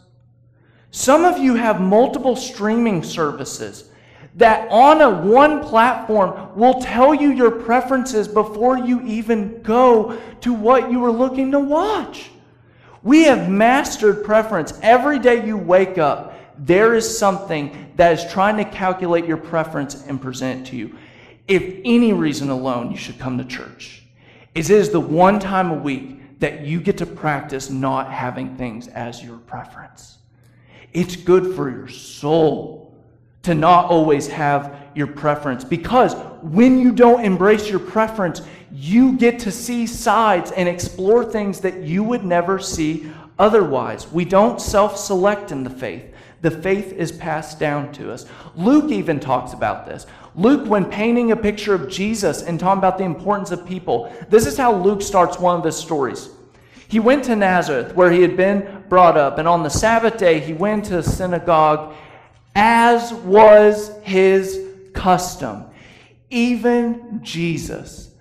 Some 0.92 1.26
of 1.26 1.38
you 1.38 1.56
have 1.56 1.82
multiple 1.82 2.36
streaming 2.36 3.04
services 3.04 3.90
that 4.36 4.68
on 4.70 5.02
a 5.02 5.10
one 5.10 5.64
platform 5.64 6.56
will 6.56 6.80
tell 6.80 7.14
you 7.14 7.32
your 7.32 7.52
preferences 7.52 8.28
before 8.28 8.78
you 8.78 9.02
even 9.02 9.62
go 9.64 10.18
to 10.42 10.54
what 10.54 10.92
you 10.92 11.04
are 11.04 11.12
looking 11.12 11.52
to 11.52 11.60
watch. 11.60 12.30
We 13.04 13.24
have 13.24 13.50
mastered 13.50 14.24
preference. 14.24 14.78
Every 14.82 15.18
day 15.18 15.46
you 15.46 15.58
wake 15.58 15.98
up, 15.98 16.34
there 16.58 16.94
is 16.94 17.18
something 17.18 17.92
that 17.96 18.14
is 18.14 18.32
trying 18.32 18.58
to 18.58 18.66
calculate 18.66 19.26
your 19.26 19.38
preference 19.38 20.06
and 20.08 20.22
present 20.22 20.62
it 20.62 20.72
to 20.72 20.76
you. 20.76 20.96
If 21.48 21.80
any 21.84 22.14
reason 22.14 22.50
alone 22.50 22.92
you 22.92 22.98
should 22.98 23.18
come 23.18 23.38
to 23.38 23.46
church, 23.46 24.04
is 24.54 24.70
it 24.70 24.78
is 24.78 24.90
the 24.90 25.00
one 25.00 25.40
time 25.40 25.72
a 25.72 25.76
week 25.76 26.40
that 26.40 26.62
you 26.66 26.80
get 26.80 26.98
to 26.98 27.06
practice 27.06 27.70
not 27.70 28.12
having 28.12 28.56
things 28.56 28.88
as 28.88 29.24
your 29.24 29.38
preference. 29.38 30.17
It's 30.98 31.16
good 31.16 31.54
for 31.54 31.70
your 31.70 31.88
soul 31.88 32.92
to 33.44 33.54
not 33.54 33.86
always 33.86 34.26
have 34.30 34.76
your 34.96 35.06
preference. 35.06 35.64
Because 35.64 36.16
when 36.42 36.80
you 36.80 36.92
don't 36.92 37.24
embrace 37.24 37.70
your 37.70 37.80
preference, 37.80 38.42
you 38.72 39.16
get 39.16 39.38
to 39.42 39.52
see 39.52 39.86
sides 39.86 40.50
and 40.50 40.68
explore 40.68 41.24
things 41.24 41.60
that 41.60 41.84
you 41.84 42.04
would 42.04 42.26
never 42.26 42.58
see 42.58 43.12
otherwise. 43.38 44.12
We 44.12 44.26
don't 44.26 44.60
self 44.60 44.98
select 44.98 45.52
in 45.52 45.64
the 45.64 45.70
faith. 45.70 46.16
The 46.42 46.50
faith 46.50 46.92
is 46.94 47.12
passed 47.12 47.60
down 47.60 47.92
to 47.94 48.12
us. 48.12 48.26
Luke 48.56 48.92
even 48.92 49.20
talks 49.20 49.54
about 49.54 49.86
this. 49.86 50.08
Luke, 50.34 50.68
when 50.68 50.84
painting 50.84 51.32
a 51.32 51.36
picture 51.36 51.76
of 51.76 51.92
Jesus 51.92 52.42
and 52.42 52.60
talking 52.60 52.80
about 52.80 52.98
the 52.98 53.04
importance 53.04 53.52
of 53.52 53.68
people, 53.68 54.12
this 54.30 54.48
is 54.48 54.58
how 54.58 54.74
Luke 54.74 55.04
starts 55.04 55.38
one 55.38 55.60
of 55.60 55.64
his 55.64 55.78
stories. 55.78 56.30
He 56.88 57.00
went 57.00 57.26
to 57.26 57.36
Nazareth, 57.36 57.96
where 57.96 58.12
he 58.12 58.22
had 58.22 58.38
been 58.38 58.84
brought 58.88 59.18
up, 59.18 59.38
and 59.38 59.48
on 59.48 59.64
the 59.64 59.70
Sabbath 59.70 60.18
day, 60.18 60.40
he 60.40 60.54
went 60.54 60.86
to 60.86 61.00
a 61.00 61.04
synagogue 61.04 61.94
as 62.56 63.14
was 63.14 63.92
his 64.04 64.60
custom. 64.94 65.66
Even 66.30 67.20
Jesus 67.24 68.12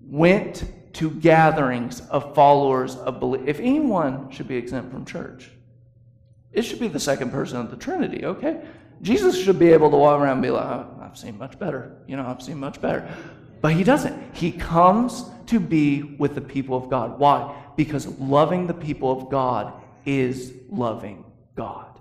went 0.00 0.64
to 0.94 1.10
gatherings 1.10 2.00
of 2.08 2.34
followers 2.34 2.94
of 2.96 3.18
belief. 3.18 3.42
If 3.46 3.58
anyone 3.58 4.30
should 4.30 4.46
be 4.46 4.56
exempt 4.56 4.92
from 4.92 5.04
church, 5.04 5.50
it 6.52 6.62
should 6.62 6.78
be 6.78 6.88
the 6.88 7.00
second 7.00 7.32
person 7.32 7.58
of 7.58 7.70
the 7.70 7.76
Trinity, 7.76 8.24
okay? 8.24 8.62
Jesus 9.02 9.42
should 9.42 9.58
be 9.58 9.72
able 9.72 9.90
to 9.90 9.96
walk 9.96 10.20
around 10.20 10.34
and 10.34 10.42
be 10.42 10.50
like, 10.50 10.64
oh, 10.64 11.00
I've 11.02 11.18
seen 11.18 11.36
much 11.36 11.58
better. 11.58 11.96
You 12.06 12.16
know, 12.16 12.26
I've 12.26 12.42
seen 12.42 12.58
much 12.58 12.80
better. 12.80 13.08
But 13.60 13.72
he 13.72 13.82
doesn't. 13.82 14.36
He 14.36 14.52
comes 14.52 15.24
to 15.46 15.58
be 15.58 16.02
with 16.02 16.34
the 16.34 16.40
people 16.40 16.76
of 16.76 16.88
God. 16.88 17.18
Why? 17.18 17.54
Because 17.76 18.06
loving 18.18 18.66
the 18.66 18.74
people 18.74 19.10
of 19.10 19.30
God 19.30 19.72
is 20.04 20.52
loving 20.68 21.24
God. 21.56 21.98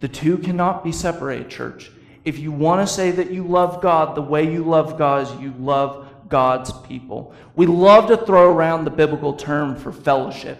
The 0.00 0.08
two 0.08 0.38
cannot 0.38 0.84
be 0.84 0.92
separated, 0.92 1.48
church. 1.48 1.90
If 2.24 2.38
you 2.38 2.52
want 2.52 2.86
to 2.86 2.92
say 2.92 3.10
that 3.12 3.30
you 3.30 3.44
love 3.44 3.80
God, 3.80 4.14
the 4.16 4.22
way 4.22 4.50
you 4.50 4.64
love 4.64 4.98
God 4.98 5.26
is 5.26 5.40
you 5.40 5.54
love 5.58 6.08
God's 6.28 6.72
people. 6.86 7.34
We 7.54 7.66
love 7.66 8.08
to 8.08 8.16
throw 8.16 8.52
around 8.52 8.84
the 8.84 8.90
biblical 8.90 9.34
term 9.34 9.76
for 9.76 9.92
fellowship. 9.92 10.58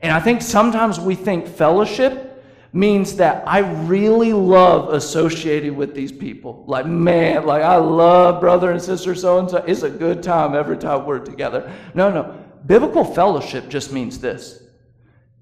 And 0.00 0.12
I 0.12 0.20
think 0.20 0.42
sometimes 0.42 0.98
we 0.98 1.14
think 1.14 1.46
fellowship 1.46 2.44
means 2.72 3.16
that 3.16 3.44
I 3.46 3.58
really 3.58 4.32
love 4.32 4.92
associating 4.92 5.76
with 5.76 5.94
these 5.94 6.10
people. 6.10 6.64
Like, 6.66 6.86
man, 6.86 7.46
like 7.46 7.62
I 7.62 7.76
love 7.76 8.40
brother 8.40 8.72
and 8.72 8.82
sister 8.82 9.14
so 9.14 9.38
and 9.38 9.50
so. 9.50 9.58
It's 9.58 9.82
a 9.82 9.90
good 9.90 10.22
time 10.22 10.54
every 10.54 10.78
time 10.78 11.04
we're 11.04 11.18
together. 11.18 11.70
No, 11.94 12.10
no. 12.10 12.42
Biblical 12.66 13.04
fellowship 13.04 13.68
just 13.68 13.92
means 13.92 14.18
this 14.18 14.62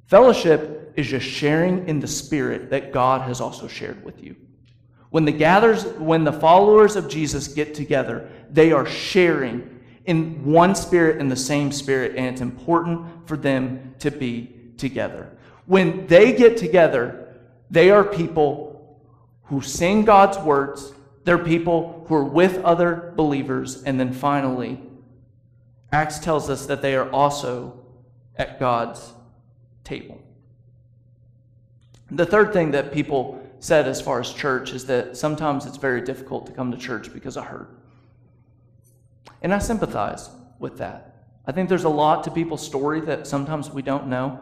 fellowship 0.07 0.93
is 0.97 1.07
just 1.07 1.27
sharing 1.27 1.89
in 1.89 2.01
the 2.01 2.07
spirit 2.07 2.71
that 2.71 2.93
God 2.93 3.23
has 3.23 3.41
also 3.41 3.69
shared 3.69 4.05
with 4.05 4.23
you. 4.23 4.35
When 5.11 5.25
the 5.25 5.33
gathers, 5.33 5.85
when 5.85 6.25
the 6.25 6.33
followers 6.33 6.97
of 6.97 7.09
Jesus 7.09 7.49
get 7.49 7.75
together, 7.75 8.29
they 8.51 8.73
are 8.73 8.87
sharing 8.87 9.81
in 10.07 10.45
one 10.45 10.75
spirit 10.75 11.21
in 11.21 11.29
the 11.29 11.37
same 11.37 11.71
spirit, 11.71 12.17
and 12.17 12.27
it's 12.27 12.41
important 12.41 13.29
for 13.29 13.37
them 13.37 13.95
to 13.99 14.11
be 14.11 14.55
together. 14.77 15.31
When 15.67 16.07
they 16.07 16.33
get 16.33 16.57
together, 16.57 17.37
they 17.71 17.91
are 17.91 18.03
people 18.03 18.99
who 19.45 19.61
sing 19.61 20.05
God's 20.05 20.39
words, 20.39 20.93
they're 21.25 21.39
people 21.39 22.05
who 22.09 22.15
are 22.15 22.25
with 22.25 22.65
other 22.65 23.13
believers, 23.17 23.83
and 23.83 24.01
then 24.01 24.13
finally, 24.13 24.81
Acts 25.93 26.19
tells 26.19 26.49
us 26.49 26.67
that 26.67 26.83
they 26.83 26.95
are 26.95 27.11
also 27.11 27.81
at 28.37 28.61
God's 28.61 29.13
table. 29.85 30.21
The 32.11 32.27
third 32.27 32.53
thing 32.53 32.71
that 32.73 32.93
people 32.93 33.41
said 33.61 33.87
as 33.87 34.01
far 34.01 34.21
as 34.21 34.33
church 34.33 34.73
is 34.73 34.87
that 34.87 35.17
sometimes 35.17 35.67
it's 35.67 35.77
very 35.77 36.01
difficult 36.01 36.47
to 36.47 36.53
come 36.53 36.73
to 36.73 36.79
church 36.79 37.13
because 37.13 37.37
of 37.37 37.45
hurt. 37.45 37.71
And 39.43 39.53
I 39.53 39.59
sympathize 39.59 40.31
with 40.59 40.79
that. 40.79 41.27
I 41.47 41.53
think 41.53 41.69
there's 41.69 41.85
a 41.85 41.89
lot 41.89 42.25
to 42.25 42.31
people's 42.31 42.65
story 42.65 43.01
that 43.03 43.27
sometimes 43.27 43.71
we 43.71 43.83
don't 43.83 44.07
know. 44.07 44.41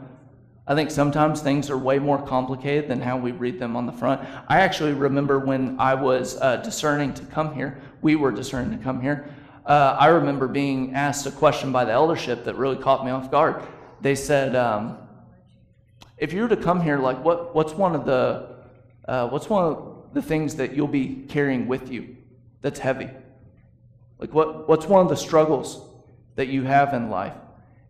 I 0.67 0.75
think 0.75 0.91
sometimes 0.91 1.41
things 1.41 1.71
are 1.71 1.79
way 1.79 1.99
more 1.99 2.21
complicated 2.21 2.89
than 2.89 3.01
how 3.01 3.17
we 3.17 3.33
read 3.33 3.59
them 3.59 3.75
on 3.75 3.87
the 3.87 3.93
front. 3.93 4.21
I 4.49 4.61
actually 4.61 4.93
remember 4.93 5.39
when 5.39 5.81
I 5.81 5.95
was 5.95 6.39
uh, 6.41 6.57
discerning 6.57 7.15
to 7.15 7.25
come 7.25 7.55
here, 7.55 7.81
we 8.03 8.17
were 8.17 8.31
discerning 8.31 8.77
to 8.77 8.85
come 8.85 9.01
here. 9.01 9.35
Uh, 9.69 9.95
I 10.01 10.07
remember 10.07 10.49
being 10.49 10.95
asked 10.95 11.27
a 11.27 11.31
question 11.31 11.73
by 11.73 11.85
the 11.85 11.93
eldership 11.93 12.45
that 12.47 12.57
really 12.57 12.77
caught 12.77 13.05
me 13.05 13.11
off 13.11 13.31
guard. 13.31 13.63
They 14.01 14.15
said, 14.15 14.57
um, 14.57 14.97
if 16.17 16.33
you 16.33 16.41
were 16.41 16.49
to 16.49 16.57
come 16.57 16.81
here, 16.81 16.99
like 16.99 17.23
what, 17.23 17.55
what's 17.55 17.75
one 17.75 17.95
of 17.95 18.07
the 18.07 18.57
uh, 19.07 19.29
what's 19.29 19.51
one 19.51 19.65
of 19.65 20.15
the 20.15 20.23
things 20.23 20.57
that 20.57 20.75
you'll 20.75 20.89
be 20.89 21.27
carrying 21.29 21.69
with 21.69 21.93
you 21.93 22.17
that's 22.63 22.79
heavy? 22.79 23.11
Like 24.19 24.33
what 24.33 24.67
what's 24.71 24.87
one 24.87 25.03
of 25.03 25.11
the 25.11 25.17
struggles 25.17 25.87
that 26.37 26.49
you 26.49 26.63
have 26.63 26.95
in 26.95 27.11
life? 27.11 27.35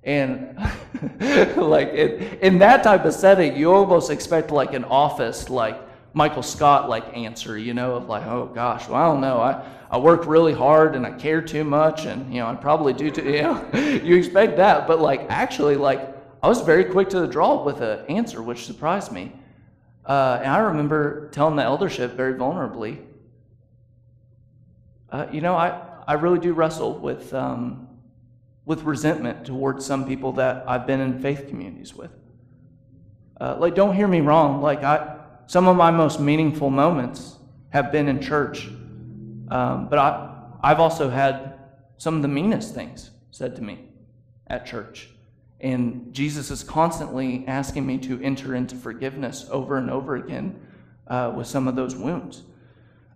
And 0.02 0.56
like 1.56 1.90
in, 1.90 2.38
in 2.40 2.58
that 2.58 2.82
type 2.82 3.04
of 3.04 3.14
setting, 3.14 3.56
you 3.56 3.72
almost 3.72 4.10
expect 4.10 4.50
like 4.50 4.74
an 4.74 4.82
office 4.84 5.48
like 5.48 5.80
Michael 6.12 6.42
Scott 6.42 6.88
like 6.88 7.16
answer, 7.16 7.56
you 7.56 7.74
know, 7.74 7.94
of 7.94 8.08
like, 8.08 8.26
oh 8.26 8.46
gosh, 8.46 8.88
well 8.88 8.96
I 8.96 9.04
don't 9.06 9.20
know, 9.20 9.40
I, 9.40 9.64
I 9.90 9.98
work 9.98 10.26
really 10.26 10.52
hard 10.52 10.94
and 10.94 11.06
I 11.06 11.12
care 11.12 11.40
too 11.42 11.64
much 11.64 12.04
and 12.04 12.32
you 12.32 12.40
know 12.40 12.46
I 12.46 12.54
probably 12.54 12.92
do 12.92 13.10
too 13.10 13.22
you 13.30 13.42
know 13.42 13.70
you 13.74 14.16
expect 14.16 14.56
that, 14.56 14.86
but 14.86 15.00
like 15.00 15.26
actually 15.28 15.76
like 15.76 16.14
I 16.42 16.48
was 16.48 16.60
very 16.60 16.84
quick 16.84 17.08
to 17.10 17.20
the 17.20 17.26
draw 17.26 17.64
with 17.64 17.80
an 17.80 18.06
answer, 18.08 18.42
which 18.42 18.64
surprised 18.64 19.10
me. 19.10 19.32
Uh, 20.04 20.38
and 20.42 20.50
I 20.50 20.58
remember 20.58 21.28
telling 21.30 21.56
the 21.56 21.64
eldership 21.64 22.12
very 22.12 22.34
vulnerably, 22.34 23.04
uh, 25.10 25.26
you 25.32 25.40
know, 25.40 25.54
I, 25.54 25.80
I 26.06 26.14
really 26.14 26.38
do 26.38 26.52
wrestle 26.52 26.94
with, 26.98 27.34
um, 27.34 27.88
with 28.64 28.82
resentment 28.82 29.46
towards 29.46 29.84
some 29.84 30.06
people 30.06 30.32
that 30.32 30.64
I've 30.68 30.86
been 30.86 31.00
in 31.00 31.20
faith 31.20 31.48
communities 31.48 31.94
with. 31.94 32.10
Uh, 33.40 33.56
like, 33.58 33.74
don't 33.74 33.94
hear 33.94 34.08
me 34.08 34.20
wrong. 34.20 34.62
Like, 34.62 34.82
I, 34.82 35.17
some 35.48 35.66
of 35.66 35.76
my 35.76 35.90
most 35.90 36.20
meaningful 36.20 36.68
moments 36.68 37.36
have 37.70 37.90
been 37.90 38.06
in 38.06 38.20
church. 38.20 38.68
Um, 39.50 39.88
but 39.88 39.98
I, 39.98 40.42
I've 40.62 40.78
also 40.78 41.08
had 41.08 41.54
some 41.96 42.16
of 42.16 42.22
the 42.22 42.28
meanest 42.28 42.74
things 42.74 43.10
said 43.30 43.56
to 43.56 43.62
me 43.62 43.86
at 44.46 44.66
church. 44.66 45.08
And 45.60 46.12
Jesus 46.12 46.50
is 46.50 46.62
constantly 46.62 47.44
asking 47.46 47.86
me 47.86 47.96
to 47.98 48.20
enter 48.22 48.54
into 48.54 48.76
forgiveness 48.76 49.46
over 49.50 49.78
and 49.78 49.90
over 49.90 50.16
again 50.16 50.60
uh, 51.06 51.32
with 51.34 51.46
some 51.46 51.66
of 51.66 51.74
those 51.74 51.96
wounds. 51.96 52.42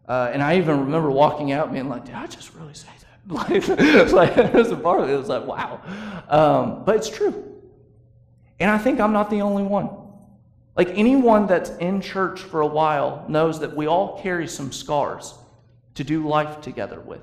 Uh, 0.08 0.30
and 0.32 0.42
I 0.42 0.56
even 0.56 0.80
remember 0.80 1.10
walking 1.10 1.52
out 1.52 1.70
being 1.70 1.90
like, 1.90 2.06
did 2.06 2.14
I 2.14 2.26
just 2.26 2.54
really 2.54 2.74
say 2.74 2.88
that? 3.00 3.34
like, 3.34 3.68
like 4.12 4.38
it 4.38 4.54
was 4.54 4.70
a 4.70 4.76
part 4.76 5.00
of 5.00 5.10
it. 5.10 5.12
It 5.12 5.18
was 5.18 5.28
like, 5.28 5.46
wow. 5.46 5.82
Um, 6.30 6.84
but 6.86 6.96
it's 6.96 7.10
true. 7.10 7.60
And 8.58 8.70
I 8.70 8.78
think 8.78 9.00
I'm 9.00 9.12
not 9.12 9.28
the 9.28 9.42
only 9.42 9.64
one. 9.64 9.90
Like 10.76 10.88
anyone 10.90 11.46
that's 11.46 11.70
in 11.70 12.00
church 12.00 12.40
for 12.40 12.60
a 12.60 12.66
while 12.66 13.24
knows 13.28 13.60
that 13.60 13.76
we 13.76 13.86
all 13.86 14.20
carry 14.22 14.48
some 14.48 14.72
scars 14.72 15.34
to 15.94 16.04
do 16.04 16.26
life 16.26 16.60
together 16.60 17.00
with. 17.00 17.20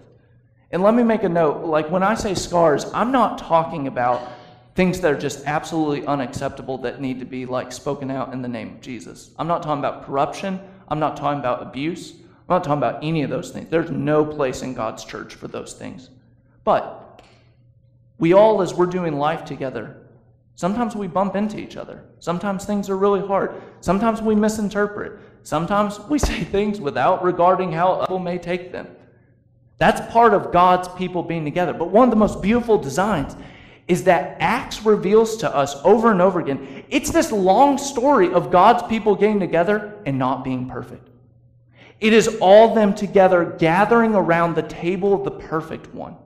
And 0.71 0.83
let 0.83 0.93
me 0.93 1.03
make 1.03 1.23
a 1.23 1.29
note 1.29 1.65
like 1.65 1.89
when 1.89 2.03
I 2.03 2.13
say 2.13 2.35
scars, 2.35 2.85
I'm 2.93 3.11
not 3.11 3.39
talking 3.39 3.87
about 3.87 4.31
things 4.75 5.01
that 5.01 5.11
are 5.11 5.17
just 5.17 5.45
absolutely 5.45 6.05
unacceptable 6.05 6.77
that 6.77 7.01
need 7.01 7.19
to 7.19 7.25
be 7.25 7.45
like 7.45 7.71
spoken 7.71 8.11
out 8.11 8.33
in 8.33 8.41
the 8.41 8.47
name 8.47 8.75
of 8.75 8.81
Jesus. 8.81 9.31
I'm 9.39 9.47
not 9.47 9.63
talking 9.63 9.79
about 9.79 10.05
corruption, 10.05 10.59
I'm 10.87 10.99
not 10.99 11.17
talking 11.17 11.39
about 11.39 11.63
abuse, 11.63 12.11
I'm 12.11 12.55
not 12.55 12.63
talking 12.63 12.77
about 12.77 13.03
any 13.03 13.23
of 13.23 13.31
those 13.31 13.51
things. 13.51 13.69
There's 13.69 13.89
no 13.89 14.23
place 14.23 14.61
in 14.61 14.75
God's 14.75 15.03
church 15.03 15.33
for 15.35 15.47
those 15.47 15.73
things. 15.73 16.11
But 16.63 17.23
we 18.19 18.33
all, 18.33 18.61
as 18.61 18.73
we're 18.73 18.85
doing 18.85 19.17
life 19.17 19.43
together, 19.43 19.97
sometimes 20.59 20.93
we 20.93 21.07
bump 21.07 21.37
into 21.37 21.57
each 21.57 21.77
other. 21.77 22.03
Sometimes 22.19 22.65
things 22.65 22.89
are 22.89 22.97
really 22.97 23.25
hard. 23.25 23.61
Sometimes 23.79 24.21
we 24.21 24.35
misinterpret. 24.35 25.17
Sometimes 25.43 26.01
we 26.09 26.19
say 26.29 26.43
things 26.43 26.81
without 26.81 27.23
regarding 27.23 27.71
how 27.71 28.01
people 28.01 28.19
may 28.19 28.37
take 28.37 28.73
them. 28.73 28.85
That's 29.77 30.01
part 30.11 30.33
of 30.33 30.51
God's 30.51 30.89
people 30.89 31.23
being 31.23 31.45
together. 31.45 31.71
But 31.71 31.91
one 31.91 32.03
of 32.03 32.09
the 32.09 32.17
most 32.17 32.41
beautiful 32.41 32.77
designs 32.77 33.37
is 33.87 34.03
that 34.03 34.35
Acts 34.41 34.83
reveals 34.83 35.37
to 35.37 35.55
us 35.55 35.77
over 35.85 36.11
and 36.11 36.21
over 36.21 36.41
again 36.41 36.83
it's 36.89 37.09
this 37.09 37.31
long 37.31 37.77
story 37.77 38.29
of 38.33 38.51
God's 38.51 38.83
people 38.83 39.15
getting 39.15 39.39
together 39.39 39.97
and 40.05 40.19
not 40.19 40.43
being 40.43 40.67
perfect. 40.67 41.07
It 42.01 42.11
is 42.11 42.37
all 42.41 42.75
them 42.75 42.93
together 42.93 43.55
gathering 43.57 44.13
around 44.13 44.55
the 44.55 44.63
table 44.63 45.13
of 45.13 45.23
the 45.23 45.31
perfect 45.31 45.93
one 45.93 46.17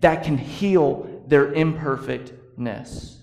that 0.00 0.24
can 0.24 0.38
heal 0.38 1.22
their 1.26 1.52
imperfectness. 1.52 3.15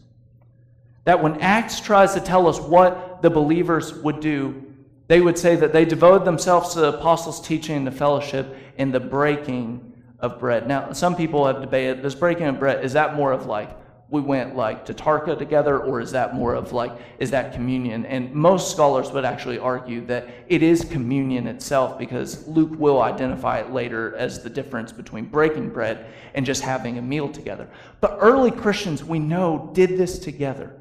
That 1.06 1.22
when 1.22 1.42
Acts 1.42 1.80
tries 1.80 2.14
to 2.14 2.22
tell 2.22 2.48
us 2.48 2.60
what 2.60 3.22
the 3.22 3.30
believers 3.30 3.94
would 3.94 4.20
do, 4.20 4.74
they 5.08 5.20
would 5.20 5.38
say 5.38 5.56
that 5.58 5.74
they 5.74 5.86
devoted 5.86 6.26
themselves 6.26 6.74
to 6.74 6.80
the 6.80 6.98
apostles' 6.98 7.46
teaching 7.46 7.78
and 7.78 7.88
the 7.88 7.92
fellowship 7.92 8.56
and 8.78 8.94
the 8.94 9.00
breaking 9.00 9.94
of 10.20 10.40
bread. 10.40 10.68
Now, 10.68 10.94
some 10.94 11.16
people 11.16 11.46
have 11.46 11.60
debated 11.60 12.02
this 12.02 12.16
breaking 12.16 12.48
of 12.48 12.58
bread, 12.58 12.84
is 12.86 12.94
that 12.94 13.16
more 13.16 13.34
of 13.34 13.46
like 13.46 13.78
we 14.10 14.22
went 14.22 14.56
like 14.56 14.86
to 14.86 14.94
Tarka 14.94 15.38
together, 15.38 15.80
or 15.80 16.00
is 16.00 16.12
that 16.12 16.36
more 16.36 16.54
of 16.54 16.72
like, 16.72 16.92
is 17.18 17.32
that 17.32 17.54
communion? 17.54 18.06
And 18.06 18.32
most 18.32 18.72
scholars 18.72 19.12
would 19.12 19.26
actually 19.26 19.58
argue 19.58 20.06
that 20.06 20.28
it 20.48 20.62
is 20.62 20.86
communion 20.86 21.48
itself 21.48 21.98
because 21.98 22.48
Luke 22.48 22.72
will 22.78 23.02
identify 23.02 23.60
it 23.60 23.72
later 23.72 24.16
as 24.16 24.44
the 24.44 24.52
difference 24.52 24.92
between 24.92 25.26
breaking 25.26 25.70
bread 25.70 26.06
and 26.36 26.46
just 26.46 26.62
having 26.62 27.00
a 27.00 27.02
meal 27.02 27.28
together. 27.28 27.68
But 28.02 28.18
early 28.22 28.52
Christians, 28.52 29.04
we 29.04 29.18
know, 29.18 29.72
did 29.74 29.98
this 29.98 30.20
together 30.20 30.74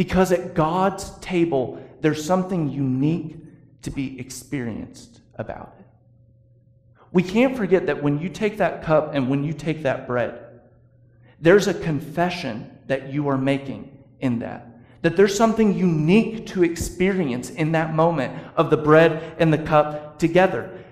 because 0.00 0.32
at 0.32 0.54
God's 0.54 1.10
table, 1.18 1.78
there's 2.00 2.24
something 2.24 2.70
unique 2.70 3.36
to 3.82 3.90
be 3.90 4.18
experienced 4.18 5.20
about 5.34 5.74
it. 5.78 5.84
We 7.12 7.22
can't 7.22 7.54
forget 7.54 7.84
that 7.84 8.02
when 8.02 8.18
you 8.18 8.30
take 8.30 8.56
that 8.56 8.82
cup 8.82 9.14
and 9.14 9.28
when 9.28 9.44
you 9.44 9.52
take 9.52 9.82
that 9.82 10.06
bread, 10.06 10.62
there's 11.38 11.68
a 11.68 11.74
confession 11.74 12.78
that 12.86 13.12
you 13.12 13.28
are 13.28 13.36
making 13.36 13.94
in 14.20 14.38
that. 14.38 14.68
That 15.02 15.18
there's 15.18 15.36
something 15.36 15.76
unique 15.76 16.46
to 16.46 16.64
experience 16.64 17.50
in 17.50 17.72
that 17.72 17.94
moment 17.94 18.42
of 18.56 18.70
the 18.70 18.78
bread 18.78 19.34
and 19.38 19.52
the 19.52 19.58
cup 19.58 20.18
together. 20.18 20.82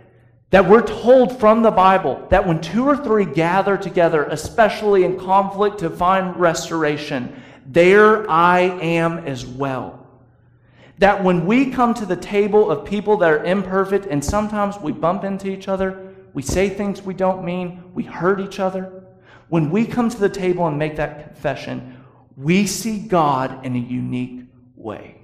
That 0.51 0.69
we're 0.69 0.87
told 0.87 1.41
from 1.41 1.63
the 1.63 1.71
Bible 1.71 2.27
that 2.29 2.47
when 2.47 2.61
two 2.61 2.87
or 2.87 2.99
three 2.99 3.25
gather 3.25 3.79
together, 3.79 4.25
especially 4.25 5.05
in 5.05 5.19
conflict 5.19 5.79
to 5.79 5.89
find 5.89 6.37
restoration, 6.37 7.43
there 7.69 8.29
I 8.29 8.61
am 8.61 9.19
as 9.19 9.47
well. 9.47 10.07
That 10.99 11.23
when 11.23 11.47
we 11.47 11.71
come 11.71 11.95
to 11.95 12.07
the 12.07 12.17
table 12.17 12.71
of 12.71 12.85
people 12.85 13.19
that 13.19 13.31
are 13.31 13.45
imperfect 13.45 14.07
and 14.07 14.25
sometimes 14.25 14.79
we 14.79 14.91
bump 14.91 15.23
into 15.23 15.49
each 15.49 15.69
other, 15.69 16.15
we 16.33 16.43
say 16.43 16.69
things 16.69 17.03
we 17.03 17.15
don't 17.15 17.45
mean, 17.45 17.85
we 17.95 18.03
hurt 18.03 18.41
each 18.41 18.59
other, 18.59 19.05
when 19.49 19.71
we 19.71 19.87
come 19.87 20.09
to 20.09 20.19
the 20.19 20.29
table 20.29 20.67
and 20.67 20.79
make 20.79 20.97
that 20.97 21.23
confession, 21.25 22.05
we 22.37 22.67
see 22.67 22.99
God 22.99 23.65
in 23.65 23.77
a 23.77 23.79
unique 23.79 24.45
way. 24.75 25.21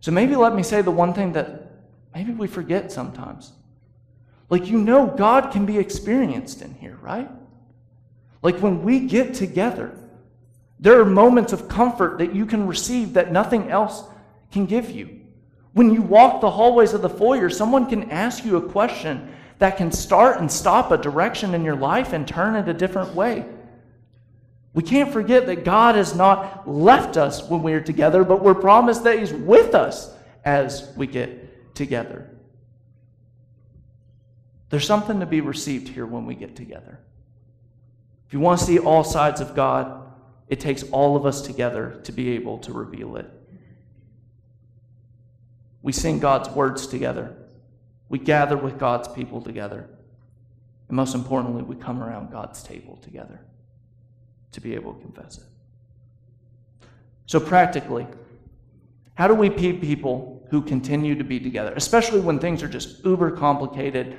So 0.00 0.10
maybe 0.10 0.36
let 0.36 0.54
me 0.54 0.62
say 0.62 0.82
the 0.82 0.90
one 0.90 1.12
thing 1.12 1.32
that 1.32 1.72
maybe 2.14 2.32
we 2.32 2.46
forget 2.46 2.92
sometimes. 2.92 3.52
Like, 4.50 4.66
you 4.66 4.78
know, 4.78 5.06
God 5.06 5.50
can 5.50 5.66
be 5.66 5.78
experienced 5.78 6.62
in 6.62 6.74
here, 6.74 6.98
right? 7.02 7.28
Like, 8.42 8.58
when 8.60 8.82
we 8.82 9.00
get 9.00 9.34
together, 9.34 9.94
there 10.80 11.00
are 11.00 11.04
moments 11.04 11.52
of 11.52 11.68
comfort 11.68 12.18
that 12.18 12.34
you 12.34 12.46
can 12.46 12.66
receive 12.66 13.14
that 13.14 13.32
nothing 13.32 13.70
else 13.70 14.04
can 14.52 14.66
give 14.66 14.90
you. 14.90 15.20
When 15.72 15.92
you 15.92 16.02
walk 16.02 16.40
the 16.40 16.50
hallways 16.50 16.92
of 16.92 17.02
the 17.02 17.08
foyer, 17.08 17.50
someone 17.50 17.86
can 17.86 18.10
ask 18.10 18.44
you 18.44 18.56
a 18.56 18.68
question 18.68 19.34
that 19.58 19.76
can 19.76 19.90
start 19.90 20.40
and 20.40 20.50
stop 20.50 20.90
a 20.90 20.98
direction 20.98 21.54
in 21.54 21.64
your 21.64 21.76
life 21.76 22.12
and 22.12 22.26
turn 22.26 22.56
it 22.56 22.68
a 22.68 22.74
different 22.74 23.14
way. 23.14 23.44
We 24.74 24.82
can't 24.82 25.12
forget 25.12 25.46
that 25.46 25.64
God 25.64 25.96
has 25.96 26.14
not 26.14 26.68
left 26.68 27.16
us 27.16 27.42
when 27.48 27.62
we 27.62 27.72
are 27.72 27.80
together, 27.80 28.22
but 28.22 28.42
we're 28.42 28.54
promised 28.54 29.04
that 29.04 29.18
He's 29.18 29.32
with 29.32 29.74
us 29.74 30.14
as 30.44 30.92
we 30.96 31.06
get 31.06 31.74
together. 31.74 32.30
There's 34.70 34.86
something 34.86 35.20
to 35.20 35.26
be 35.26 35.40
received 35.40 35.88
here 35.88 36.06
when 36.06 36.26
we 36.26 36.34
get 36.34 36.54
together. 36.54 37.00
If 38.26 38.34
you 38.34 38.40
want 38.40 38.60
to 38.60 38.66
see 38.66 38.78
all 38.78 39.02
sides 39.02 39.40
of 39.40 39.56
God, 39.56 40.07
it 40.48 40.60
takes 40.60 40.82
all 40.84 41.16
of 41.16 41.26
us 41.26 41.42
together 41.42 42.00
to 42.04 42.12
be 42.12 42.30
able 42.30 42.58
to 42.58 42.72
reveal 42.72 43.16
it. 43.16 43.30
We 45.82 45.92
sing 45.92 46.18
God's 46.18 46.48
words 46.50 46.86
together. 46.86 47.36
We 48.08 48.18
gather 48.18 48.56
with 48.56 48.78
God's 48.78 49.08
people 49.08 49.40
together. 49.40 49.88
And 50.88 50.96
most 50.96 51.14
importantly, 51.14 51.62
we 51.62 51.76
come 51.76 52.02
around 52.02 52.32
God's 52.32 52.62
table 52.62 52.96
together 53.02 53.40
to 54.52 54.60
be 54.60 54.74
able 54.74 54.94
to 54.94 55.00
confess 55.00 55.38
it. 55.38 55.44
So, 57.26 57.38
practically, 57.38 58.06
how 59.14 59.28
do 59.28 59.34
we 59.34 59.50
be 59.50 59.74
people 59.74 60.46
who 60.50 60.62
continue 60.62 61.14
to 61.14 61.24
be 61.24 61.38
together, 61.38 61.74
especially 61.76 62.20
when 62.20 62.38
things 62.38 62.62
are 62.62 62.68
just 62.68 63.04
uber 63.04 63.30
complicated? 63.30 64.16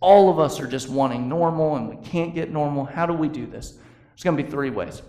All 0.00 0.30
of 0.30 0.38
us 0.38 0.58
are 0.60 0.66
just 0.66 0.88
wanting 0.88 1.28
normal 1.28 1.76
and 1.76 1.88
we 1.88 1.96
can't 1.96 2.34
get 2.34 2.50
normal. 2.50 2.84
How 2.84 3.04
do 3.04 3.12
we 3.12 3.28
do 3.28 3.46
this? 3.46 3.72
There's 3.72 4.22
going 4.22 4.36
to 4.36 4.42
be 4.42 4.50
three 4.50 4.70
ways. 4.70 5.02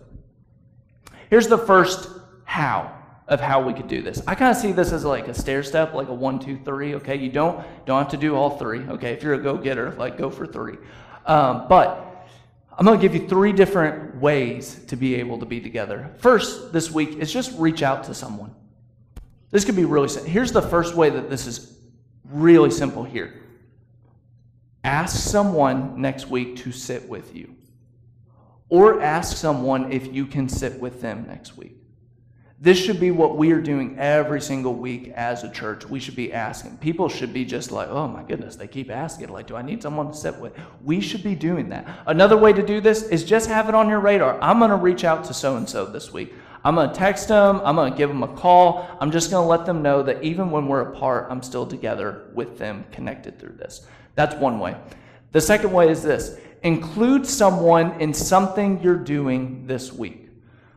Here's 1.29 1.47
the 1.47 1.57
first 1.57 2.09
how 2.45 2.93
of 3.27 3.41
how 3.41 3.61
we 3.61 3.73
could 3.73 3.87
do 3.87 4.01
this. 4.01 4.21
I 4.25 4.35
kind 4.35 4.51
of 4.51 4.57
see 4.57 4.71
this 4.71 4.93
as 4.93 5.03
like 5.03 5.27
a 5.27 5.33
stair 5.33 5.61
step, 5.61 5.93
like 5.93 6.07
a 6.07 6.13
one, 6.13 6.39
two, 6.39 6.57
three. 6.63 6.95
Okay, 6.95 7.17
you 7.17 7.29
don't 7.29 7.65
don't 7.85 7.99
have 7.99 8.11
to 8.11 8.17
do 8.17 8.35
all 8.35 8.57
three. 8.57 8.79
Okay, 8.79 9.11
if 9.13 9.23
you're 9.23 9.33
a 9.33 9.41
go 9.41 9.57
getter, 9.57 9.91
like 9.97 10.17
go 10.17 10.29
for 10.29 10.47
three. 10.47 10.77
Um, 11.25 11.67
but 11.67 12.07
I'm 12.77 12.85
going 12.85 12.99
to 12.99 13.01
give 13.01 13.19
you 13.19 13.27
three 13.27 13.51
different 13.51 14.15
ways 14.17 14.85
to 14.85 14.95
be 14.95 15.15
able 15.15 15.39
to 15.39 15.45
be 15.45 15.59
together. 15.59 16.13
First, 16.19 16.71
this 16.71 16.91
week 16.91 17.17
is 17.17 17.33
just 17.33 17.57
reach 17.57 17.81
out 17.81 18.03
to 18.05 18.13
someone. 18.13 18.53
This 19.49 19.65
could 19.65 19.75
be 19.75 19.85
really 19.85 20.09
simple. 20.09 20.29
Here's 20.29 20.51
the 20.51 20.61
first 20.61 20.93
way 20.95 21.09
that 21.09 21.29
this 21.29 21.47
is 21.47 21.75
really 22.23 22.69
simple 22.71 23.03
here. 23.03 23.41
Ask 24.83 25.17
someone 25.17 25.99
next 25.99 26.29
week 26.29 26.57
to 26.57 26.71
sit 26.71 27.09
with 27.09 27.35
you. 27.35 27.57
Or 28.69 29.01
ask 29.01 29.38
someone 29.38 29.91
if 29.91 30.13
you 30.13 30.25
can 30.25 30.49
sit 30.49 30.80
with 30.80 31.01
them 31.01 31.25
next 31.27 31.56
week. 31.58 31.77
This 32.60 32.80
should 32.80 32.99
be 32.99 33.12
what 33.12 33.38
we 33.38 33.51
are 33.51 33.62
doing 33.62 33.99
every 33.99 34.41
single 34.41 34.73
week 34.73 35.10
as 35.15 35.43
a 35.43 35.51
church. 35.51 35.86
We 35.86 35.99
should 35.99 36.15
be 36.15 36.34
asking. 36.34 36.77
People 36.77 37.08
should 37.08 37.32
be 37.32 37.45
just 37.45 37.71
like, 37.71 37.88
oh 37.88 38.08
my 38.08 38.23
goodness, 38.23 38.56
they 38.56 38.67
keep 38.67 38.89
asking. 38.89 39.30
Like, 39.30 39.45
do 39.45 39.56
I 39.56 39.62
need 39.62 39.84
someone 39.84 40.08
to 40.08 40.17
sit 40.17 40.36
with? 40.38 40.53
We 40.84 40.99
should 40.99 41.21
be 41.21 41.36
doing 41.36 41.69
that. 41.69 41.88
Another 42.08 42.36
way 42.36 42.53
to 42.53 42.65
do 42.65 42.82
this 42.82 43.03
is 43.03 43.23
just 43.23 43.47
have 43.47 43.69
it 43.69 43.75
on 43.75 43.88
your 43.88 43.99
radar. 43.99 44.41
I'm 44.41 44.58
going 44.58 44.71
to 44.71 44.75
reach 44.75 45.03
out 45.03 45.23
to 45.25 45.36
so 45.36 45.56
and 45.56 45.69
so 45.69 45.86
this 45.86 46.12
week. 46.12 46.34
I'm 46.63 46.73
going 46.73 46.89
to 46.89 46.95
text 46.95 47.27
them. 47.27 47.62
I'm 47.63 47.75
going 47.75 47.91
to 47.91 47.97
give 47.97 48.10
them 48.10 48.23
a 48.23 48.27
call. 48.27 48.89
I'm 48.99 49.12
just 49.12 49.30
going 49.30 49.43
to 49.43 49.47
let 49.47 49.67
them 49.67 49.84
know 49.84 50.01
that 50.01 50.23
even 50.23 50.49
when 50.49 50.67
we're 50.67 50.82
apart, 50.82 51.27
I'm 51.30 51.43
still 51.43 51.67
together 51.67 52.32
with 52.34 52.58
them, 52.58 52.86
connected 52.91 53.39
through 53.39 53.58
this. 53.58 53.86
That's 54.15 54.34
one 54.36 54.58
way. 54.60 54.75
The 55.32 55.41
second 55.41 55.71
way 55.71 55.89
is 55.89 56.01
this 56.01 56.39
include 56.63 57.26
someone 57.26 58.00
in 58.02 58.13
something 58.13 58.82
you're 58.82 58.96
doing 58.96 59.67
this 59.67 59.91
week. 59.91 60.30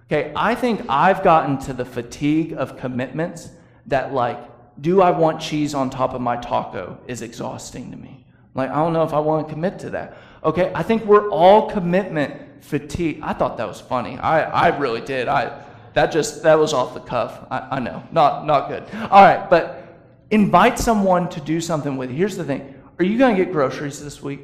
Okay, 0.07 0.33
I 0.35 0.55
think 0.55 0.83
I've 0.89 1.23
gotten 1.23 1.59
to 1.59 1.73
the 1.73 1.85
fatigue 1.85 2.53
of 2.53 2.77
commitments 2.77 3.51
that, 3.87 4.13
like, 4.13 4.39
do 4.81 5.03
I 5.03 5.11
want 5.11 5.41
cheese 5.41 5.75
on 5.75 5.91
top 5.91 6.15
of 6.15 6.21
my 6.21 6.37
taco 6.37 6.99
is 7.07 7.23
exhausting 7.23 7.91
to 7.91 7.97
me. 7.97 8.25
Like, 8.55 8.71
I 8.71 8.77
don't 8.77 8.93
know 8.93 9.05
if 9.05 9.13
I 9.13 9.21
want 9.21 9.47
to 9.47 9.53
commit 9.55 9.79
to 9.81 9.91
that. 9.91 10.17
Okay, 10.43 10.73
I 10.75 10.83
think 10.83 11.05
we're 11.05 11.29
all 11.29 11.71
commitment 11.71 12.65
fatigue. 12.65 13.21
I 13.23 13.33
thought 13.33 13.57
that 13.59 13.69
was 13.69 13.81
funny. 13.81 14.19
I, 14.19 14.43
I 14.43 14.79
really 14.79 15.01
did. 15.01 15.29
I 15.29 15.65
that 15.93 16.13
just 16.13 16.45
that 16.45 16.59
was 16.59 16.73
off 16.73 16.95
the 16.95 17.01
cuff. 17.01 17.47
I, 17.51 17.77
I 17.77 17.81
know, 17.81 18.03
not 18.13 18.47
not 18.47 18.69
good. 18.69 18.85
All 19.11 19.23
right, 19.23 19.51
but 19.51 19.81
Invite 20.31 20.79
someone 20.79 21.29
to 21.31 21.41
do 21.41 21.61
something 21.61 21.97
with 21.97 22.11
you. 22.11 22.17
Here's 22.17 22.37
the 22.37 22.45
thing 22.45 22.75
Are 22.99 23.05
you 23.05 23.19
going 23.19 23.37
to 23.37 23.45
get 23.45 23.53
groceries 23.53 24.03
this 24.03 24.23
week? 24.23 24.41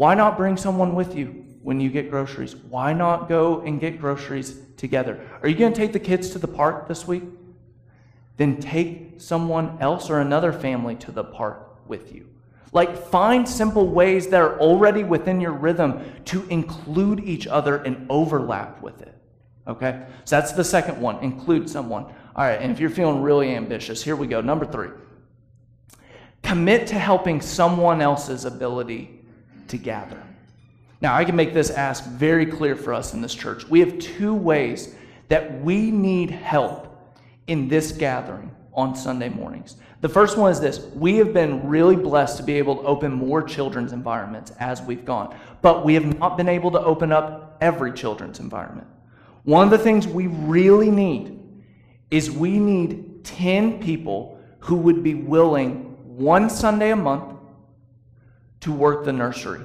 Why 0.00 0.14
not 0.14 0.38
bring 0.38 0.56
someone 0.56 0.94
with 0.94 1.14
you 1.14 1.44
when 1.62 1.78
you 1.78 1.90
get 1.90 2.08
groceries? 2.08 2.56
Why 2.56 2.94
not 2.94 3.28
go 3.28 3.60
and 3.60 3.78
get 3.78 4.00
groceries 4.00 4.58
together? 4.78 5.20
Are 5.42 5.48
you 5.48 5.54
going 5.54 5.74
to 5.74 5.78
take 5.78 5.92
the 5.92 6.00
kids 6.00 6.30
to 6.30 6.38
the 6.38 6.48
park 6.48 6.88
this 6.88 7.06
week? 7.06 7.22
Then 8.38 8.56
take 8.56 9.16
someone 9.18 9.76
else 9.78 10.08
or 10.08 10.20
another 10.20 10.54
family 10.54 10.96
to 10.96 11.12
the 11.12 11.22
park 11.22 11.86
with 11.86 12.14
you. 12.14 12.30
Like, 12.72 12.96
find 13.08 13.46
simple 13.46 13.88
ways 13.88 14.28
that 14.28 14.40
are 14.40 14.58
already 14.58 15.04
within 15.04 15.38
your 15.38 15.52
rhythm 15.52 16.02
to 16.24 16.46
include 16.48 17.20
each 17.20 17.46
other 17.46 17.76
and 17.76 18.06
overlap 18.08 18.80
with 18.80 19.02
it. 19.02 19.14
Okay? 19.68 20.06
So 20.24 20.36
that's 20.36 20.52
the 20.52 20.64
second 20.64 20.98
one 20.98 21.18
include 21.18 21.68
someone. 21.68 22.04
All 22.04 22.46
right, 22.46 22.58
and 22.58 22.72
if 22.72 22.80
you're 22.80 22.88
feeling 22.88 23.20
really 23.20 23.54
ambitious, 23.54 24.02
here 24.02 24.16
we 24.16 24.28
go. 24.28 24.40
Number 24.40 24.64
three 24.64 24.92
commit 26.42 26.86
to 26.86 26.98
helping 26.98 27.42
someone 27.42 28.00
else's 28.00 28.46
ability 28.46 29.19
to 29.70 29.78
gather. 29.78 30.22
Now, 31.00 31.14
I 31.14 31.24
can 31.24 31.34
make 31.34 31.54
this 31.54 31.70
ask 31.70 32.04
very 32.04 32.44
clear 32.44 32.76
for 32.76 32.92
us 32.92 33.14
in 33.14 33.22
this 33.22 33.34
church. 33.34 33.66
We 33.68 33.80
have 33.80 33.98
two 33.98 34.34
ways 34.34 34.94
that 35.28 35.62
we 35.62 35.90
need 35.90 36.30
help 36.30 36.86
in 37.46 37.68
this 37.68 37.90
gathering 37.92 38.54
on 38.74 38.94
Sunday 38.94 39.28
mornings. 39.28 39.76
The 40.02 40.08
first 40.08 40.36
one 40.36 40.50
is 40.50 40.60
this 40.60 40.80
we 40.94 41.16
have 41.16 41.32
been 41.32 41.66
really 41.68 41.96
blessed 41.96 42.36
to 42.38 42.42
be 42.42 42.54
able 42.54 42.76
to 42.76 42.82
open 42.82 43.12
more 43.12 43.42
children's 43.42 43.92
environments 43.92 44.52
as 44.60 44.82
we've 44.82 45.04
gone, 45.04 45.34
but 45.62 45.84
we 45.84 45.94
have 45.94 46.18
not 46.18 46.36
been 46.36 46.48
able 46.48 46.70
to 46.72 46.80
open 46.80 47.12
up 47.12 47.56
every 47.60 47.92
children's 47.92 48.40
environment. 48.40 48.86
One 49.44 49.64
of 49.64 49.70
the 49.70 49.78
things 49.78 50.06
we 50.06 50.26
really 50.26 50.90
need 50.90 51.38
is 52.10 52.30
we 52.30 52.58
need 52.58 53.24
10 53.24 53.82
people 53.82 54.38
who 54.58 54.76
would 54.76 55.02
be 55.02 55.14
willing 55.14 55.96
one 56.16 56.50
Sunday 56.50 56.90
a 56.90 56.96
month 56.96 57.39
to 58.60 58.72
work 58.72 59.04
the 59.04 59.12
nursery. 59.12 59.60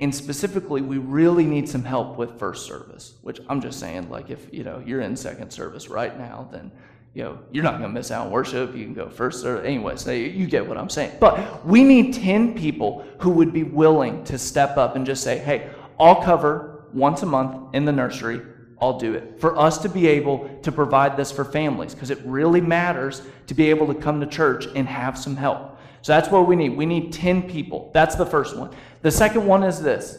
And 0.00 0.14
specifically, 0.14 0.80
we 0.80 0.98
really 0.98 1.44
need 1.44 1.68
some 1.68 1.82
help 1.82 2.16
with 2.16 2.38
first 2.38 2.66
service, 2.66 3.14
which 3.22 3.40
I'm 3.48 3.60
just 3.60 3.80
saying, 3.80 4.10
like, 4.10 4.30
if 4.30 4.52
you 4.52 4.62
know 4.62 4.82
you're 4.84 5.00
in 5.00 5.16
second 5.16 5.50
service 5.50 5.88
right 5.88 6.16
now, 6.16 6.48
then 6.52 6.70
you 7.14 7.24
know 7.24 7.38
you're 7.50 7.64
not 7.64 7.78
going 7.78 7.82
to 7.82 7.88
miss 7.88 8.10
out 8.10 8.26
on 8.26 8.32
worship. 8.32 8.76
You 8.76 8.84
can 8.84 8.94
go 8.94 9.08
first 9.08 9.40
service 9.40 9.66
anyway. 9.66 9.96
So 9.96 10.12
you 10.12 10.46
get 10.46 10.66
what 10.66 10.78
I'm 10.78 10.88
saying. 10.88 11.16
But 11.18 11.66
we 11.66 11.82
need 11.82 12.14
10 12.14 12.54
people 12.54 13.04
who 13.18 13.30
would 13.30 13.52
be 13.52 13.64
willing 13.64 14.22
to 14.24 14.38
step 14.38 14.76
up 14.76 14.94
and 14.94 15.04
just 15.04 15.24
say, 15.24 15.38
"Hey, 15.38 15.70
I'll 15.98 16.22
cover 16.22 16.84
once 16.92 17.22
a 17.22 17.26
month 17.26 17.74
in 17.74 17.84
the 17.84 17.92
nursery 17.92 18.40
I'll 18.80 18.98
do 18.98 19.14
it. 19.14 19.40
For 19.40 19.58
us 19.58 19.78
to 19.78 19.88
be 19.88 20.06
able 20.06 20.48
to 20.62 20.70
provide 20.70 21.16
this 21.16 21.32
for 21.32 21.44
families, 21.44 21.94
because 21.94 22.10
it 22.10 22.20
really 22.24 22.60
matters 22.60 23.22
to 23.48 23.54
be 23.54 23.70
able 23.70 23.92
to 23.92 23.94
come 23.94 24.20
to 24.20 24.26
church 24.26 24.66
and 24.74 24.86
have 24.86 25.18
some 25.18 25.36
help. 25.36 25.77
So 26.08 26.14
that's 26.14 26.30
what 26.30 26.46
we 26.46 26.56
need. 26.56 26.70
We 26.70 26.86
need 26.86 27.12
10 27.12 27.42
people. 27.50 27.90
That's 27.92 28.14
the 28.14 28.24
first 28.24 28.56
one. 28.56 28.74
The 29.02 29.10
second 29.10 29.46
one 29.46 29.62
is 29.62 29.82
this 29.82 30.18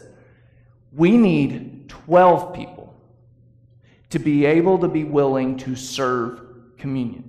we 0.92 1.16
need 1.16 1.88
12 1.88 2.54
people 2.54 2.94
to 4.10 4.20
be 4.20 4.46
able 4.46 4.78
to 4.78 4.86
be 4.86 5.02
willing 5.02 5.56
to 5.56 5.74
serve 5.74 6.42
communion. 6.78 7.28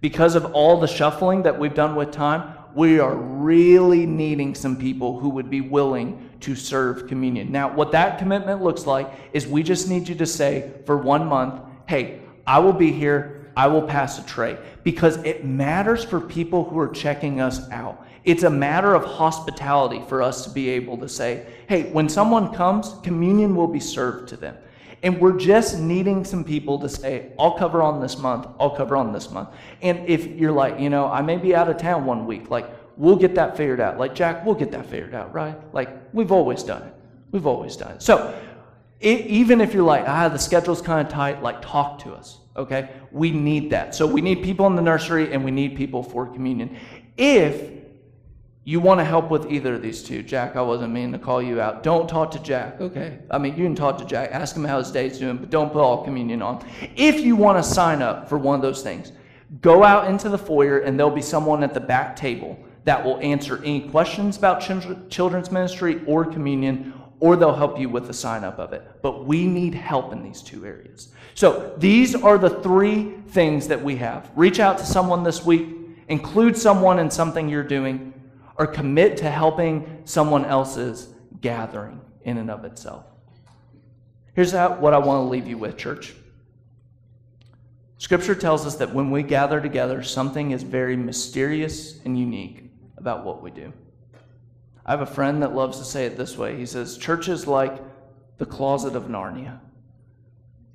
Because 0.00 0.36
of 0.36 0.54
all 0.54 0.80
the 0.80 0.86
shuffling 0.86 1.42
that 1.42 1.58
we've 1.58 1.74
done 1.74 1.96
with 1.96 2.12
time, 2.12 2.54
we 2.74 2.98
are 2.98 3.14
really 3.14 4.06
needing 4.06 4.54
some 4.54 4.74
people 4.74 5.20
who 5.20 5.28
would 5.28 5.50
be 5.50 5.60
willing 5.60 6.30
to 6.40 6.56
serve 6.56 7.08
communion. 7.08 7.52
Now, 7.52 7.74
what 7.74 7.92
that 7.92 8.18
commitment 8.18 8.62
looks 8.62 8.86
like 8.86 9.12
is 9.34 9.46
we 9.46 9.62
just 9.62 9.86
need 9.86 10.08
you 10.08 10.14
to 10.14 10.24
say 10.24 10.72
for 10.86 10.96
one 10.96 11.26
month, 11.26 11.60
hey, 11.86 12.22
I 12.46 12.60
will 12.60 12.72
be 12.72 12.90
here, 12.90 13.39
I 13.56 13.66
will 13.66 13.82
pass 13.82 14.18
a 14.18 14.26
tray, 14.26 14.58
because 14.84 15.16
it 15.18 15.44
matters 15.44 16.04
for 16.04 16.20
people 16.20 16.64
who 16.64 16.78
are 16.78 16.88
checking 16.88 17.40
us 17.40 17.68
out. 17.70 18.06
It's 18.24 18.42
a 18.42 18.50
matter 18.50 18.94
of 18.94 19.04
hospitality 19.04 20.02
for 20.08 20.22
us 20.22 20.44
to 20.44 20.50
be 20.50 20.68
able 20.70 20.98
to 20.98 21.08
say, 21.08 21.46
hey, 21.68 21.90
when 21.90 22.08
someone 22.08 22.52
comes, 22.52 22.94
communion 23.02 23.56
will 23.56 23.66
be 23.66 23.80
served 23.80 24.28
to 24.28 24.36
them. 24.36 24.56
And 25.02 25.18
we're 25.18 25.38
just 25.38 25.78
needing 25.78 26.24
some 26.24 26.44
people 26.44 26.78
to 26.80 26.88
say, 26.88 27.32
I'll 27.38 27.56
cover 27.56 27.80
on 27.80 28.02
this 28.02 28.18
month, 28.18 28.46
I'll 28.60 28.76
cover 28.76 28.96
on 28.96 29.12
this 29.12 29.30
month. 29.30 29.48
And 29.80 30.06
if 30.06 30.26
you're 30.26 30.52
like, 30.52 30.78
you 30.78 30.90
know, 30.90 31.06
I 31.06 31.22
may 31.22 31.38
be 31.38 31.54
out 31.54 31.70
of 31.70 31.78
town 31.78 32.04
one 32.04 32.26
week, 32.26 32.50
like, 32.50 32.70
we'll 32.98 33.16
get 33.16 33.34
that 33.36 33.56
figured 33.56 33.80
out. 33.80 33.98
Like, 33.98 34.14
Jack, 34.14 34.44
we'll 34.44 34.54
get 34.54 34.70
that 34.72 34.84
figured 34.84 35.14
out, 35.14 35.32
right? 35.32 35.56
Like, 35.72 35.88
we've 36.12 36.32
always 36.32 36.62
done 36.62 36.82
it. 36.82 36.94
We've 37.30 37.46
always 37.46 37.76
done 37.76 37.92
it. 37.92 38.02
So, 38.02 38.38
it, 39.00 39.26
even 39.26 39.60
if 39.60 39.72
you're 39.72 39.82
like, 39.82 40.04
ah, 40.06 40.28
the 40.28 40.38
schedule's 40.38 40.82
kind 40.82 41.06
of 41.06 41.12
tight, 41.12 41.42
like, 41.42 41.62
talk 41.62 41.98
to 42.00 42.12
us, 42.12 42.38
okay? 42.56 42.90
We 43.10 43.30
need 43.30 43.70
that. 43.70 43.94
So, 43.94 44.06
we 44.06 44.20
need 44.20 44.42
people 44.42 44.66
in 44.66 44.76
the 44.76 44.82
nursery 44.82 45.32
and 45.32 45.44
we 45.44 45.50
need 45.50 45.76
people 45.76 46.02
for 46.02 46.26
communion. 46.26 46.76
If 47.16 47.80
you 48.64 48.78
want 48.78 49.00
to 49.00 49.04
help 49.04 49.30
with 49.30 49.50
either 49.50 49.74
of 49.74 49.82
these 49.82 50.02
two, 50.02 50.22
Jack, 50.22 50.54
I 50.54 50.60
wasn't 50.60 50.92
meaning 50.92 51.12
to 51.12 51.18
call 51.18 51.40
you 51.42 51.60
out. 51.62 51.82
Don't 51.82 52.08
talk 52.08 52.30
to 52.32 52.38
Jack, 52.42 52.80
okay? 52.80 53.18
I 53.30 53.38
mean, 53.38 53.56
you 53.56 53.64
can 53.64 53.74
talk 53.74 53.96
to 53.98 54.04
Jack, 54.04 54.30
ask 54.32 54.54
him 54.54 54.64
how 54.64 54.78
his 54.78 54.90
day's 54.90 55.18
doing, 55.18 55.38
but 55.38 55.48
don't 55.48 55.72
put 55.72 55.80
all 55.80 56.04
communion 56.04 56.42
on. 56.42 56.64
If 56.94 57.20
you 57.20 57.36
want 57.36 57.56
to 57.56 57.68
sign 57.68 58.02
up 58.02 58.28
for 58.28 58.36
one 58.36 58.54
of 58.54 58.62
those 58.62 58.82
things, 58.82 59.12
go 59.62 59.82
out 59.82 60.08
into 60.08 60.28
the 60.28 60.38
foyer 60.38 60.80
and 60.80 60.98
there'll 60.98 61.10
be 61.10 61.22
someone 61.22 61.64
at 61.64 61.72
the 61.72 61.80
back 61.80 62.14
table 62.14 62.62
that 62.84 63.02
will 63.02 63.18
answer 63.20 63.58
any 63.64 63.88
questions 63.88 64.36
about 64.36 64.60
children's 65.10 65.50
ministry 65.50 66.02
or 66.06 66.24
communion, 66.24 66.92
or 67.20 67.36
they'll 67.36 67.54
help 67.54 67.78
you 67.78 67.88
with 67.88 68.06
the 68.06 68.14
sign 68.14 68.44
up 68.44 68.58
of 68.58 68.72
it. 68.72 68.82
But 69.02 69.26
we 69.26 69.46
need 69.46 69.74
help 69.74 70.12
in 70.12 70.22
these 70.22 70.42
two 70.42 70.64
areas. 70.64 71.12
So 71.34 71.74
these 71.76 72.14
are 72.14 72.38
the 72.38 72.50
three 72.50 73.12
things 73.28 73.68
that 73.68 73.82
we 73.82 73.96
have 73.96 74.30
reach 74.34 74.58
out 74.58 74.78
to 74.78 74.86
someone 74.86 75.22
this 75.22 75.44
week, 75.44 75.68
include 76.08 76.56
someone 76.56 76.98
in 76.98 77.10
something 77.10 77.48
you're 77.48 77.62
doing 77.62 78.14
or 78.56 78.66
commit 78.66 79.16
to 79.18 79.30
helping 79.30 80.02
someone 80.04 80.44
else's 80.44 81.08
gathering 81.40 82.00
in 82.22 82.38
and 82.38 82.50
of 82.50 82.64
itself. 82.64 83.04
Here's 84.34 84.52
what 84.52 84.94
I 84.94 84.98
want 84.98 85.24
to 85.24 85.30
leave 85.30 85.46
you 85.46 85.58
with, 85.58 85.76
church. 85.76 86.14
Scripture 87.98 88.34
tells 88.34 88.66
us 88.66 88.76
that 88.76 88.94
when 88.94 89.10
we 89.10 89.22
gather 89.22 89.60
together, 89.60 90.02
something 90.02 90.52
is 90.52 90.62
very 90.62 90.96
mysterious 90.96 92.00
and 92.04 92.18
unique 92.18 92.70
about 92.96 93.24
what 93.24 93.42
we 93.42 93.50
do. 93.50 93.72
I 94.90 94.94
have 94.94 95.02
a 95.02 95.06
friend 95.06 95.40
that 95.44 95.54
loves 95.54 95.78
to 95.78 95.84
say 95.84 96.04
it 96.06 96.16
this 96.16 96.36
way. 96.36 96.56
He 96.56 96.66
says, 96.66 96.98
Church 96.98 97.28
is 97.28 97.46
like 97.46 97.80
the 98.38 98.44
closet 98.44 98.96
of 98.96 99.04
Narnia. 99.04 99.60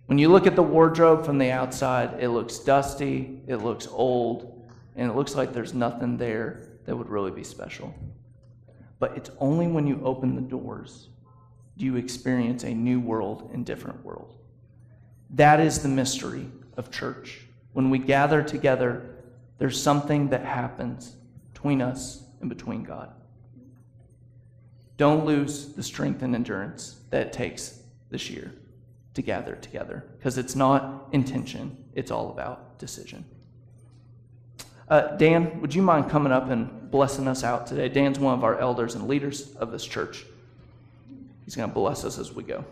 When 0.06 0.18
you 0.18 0.30
look 0.30 0.48
at 0.48 0.56
the 0.56 0.64
wardrobe 0.64 1.26
from 1.26 1.38
the 1.38 1.52
outside, 1.52 2.24
it 2.24 2.30
looks 2.30 2.60
dusty, 2.60 3.42
it 3.46 3.58
looks 3.58 3.90
old, 3.92 4.70
and 4.96 5.12
it 5.12 5.18
looks 5.18 5.36
like 5.36 5.52
there's 5.52 5.74
nothing 5.74 6.16
there 6.16 6.62
that 6.86 6.96
would 6.96 7.10
really 7.10 7.32
be 7.32 7.44
special. 7.44 7.94
But 9.00 9.18
it's 9.18 9.32
only 9.40 9.68
when 9.68 9.86
you 9.86 10.00
open 10.02 10.34
the 10.34 10.42
doors 10.42 11.10
do 11.78 11.84
you 11.84 11.98
experience 11.98 12.64
a 12.64 12.74
new 12.74 13.02
world 13.02 13.50
and 13.52 13.66
different 13.66 14.02
world. 14.06 14.38
That 15.32 15.60
is 15.60 15.80
the 15.80 15.90
mystery 15.90 16.50
of 16.78 16.90
church. 16.90 17.42
When 17.74 17.90
we 17.90 18.00
gather 18.00 18.42
together, 18.42 19.18
there's 19.58 19.82
something 19.82 20.30
that 20.30 20.46
happens 20.46 21.18
between 21.52 21.82
us 21.82 22.24
and 22.40 22.48
between 22.48 22.84
God. 22.84 23.12
Don't 24.98 25.26
lose 25.26 25.74
the 25.74 25.84
strength 25.84 26.22
and 26.22 26.34
endurance 26.34 27.02
that 27.10 27.28
it 27.28 27.34
takes 27.34 27.80
this 28.10 28.30
year 28.30 28.54
to 29.14 29.22
gather 29.22 29.56
together 29.56 30.06
because 30.18 30.38
it's 30.38 30.56
not 30.56 31.08
intention, 31.12 31.84
it's 31.94 32.12
all 32.12 32.30
about 32.30 32.78
decision. 32.80 33.26
Uh, 34.88 35.16
Dan, 35.18 35.62
would 35.62 35.74
you 35.74 35.82
mind 35.82 36.10
coming 36.10 36.32
up 36.32 36.50
and 36.50 36.92
blessing 36.92 37.28
us 37.28 37.44
out 37.44 37.66
today? 37.66 37.90
Dan's 37.90 38.20
one 38.20 38.36
of 38.36 38.44
our 38.44 38.60
elders 38.60 38.96
and 38.96 39.08
leaders 39.08 39.56
of 39.56 39.72
this 39.72 39.84
church. 39.84 40.24
He's 41.44 41.56
going 41.56 41.70
to 41.70 41.74
bless 41.74 42.06
us 42.06 42.20
as 42.20 42.34
we 42.34 42.44
go. 42.44 42.64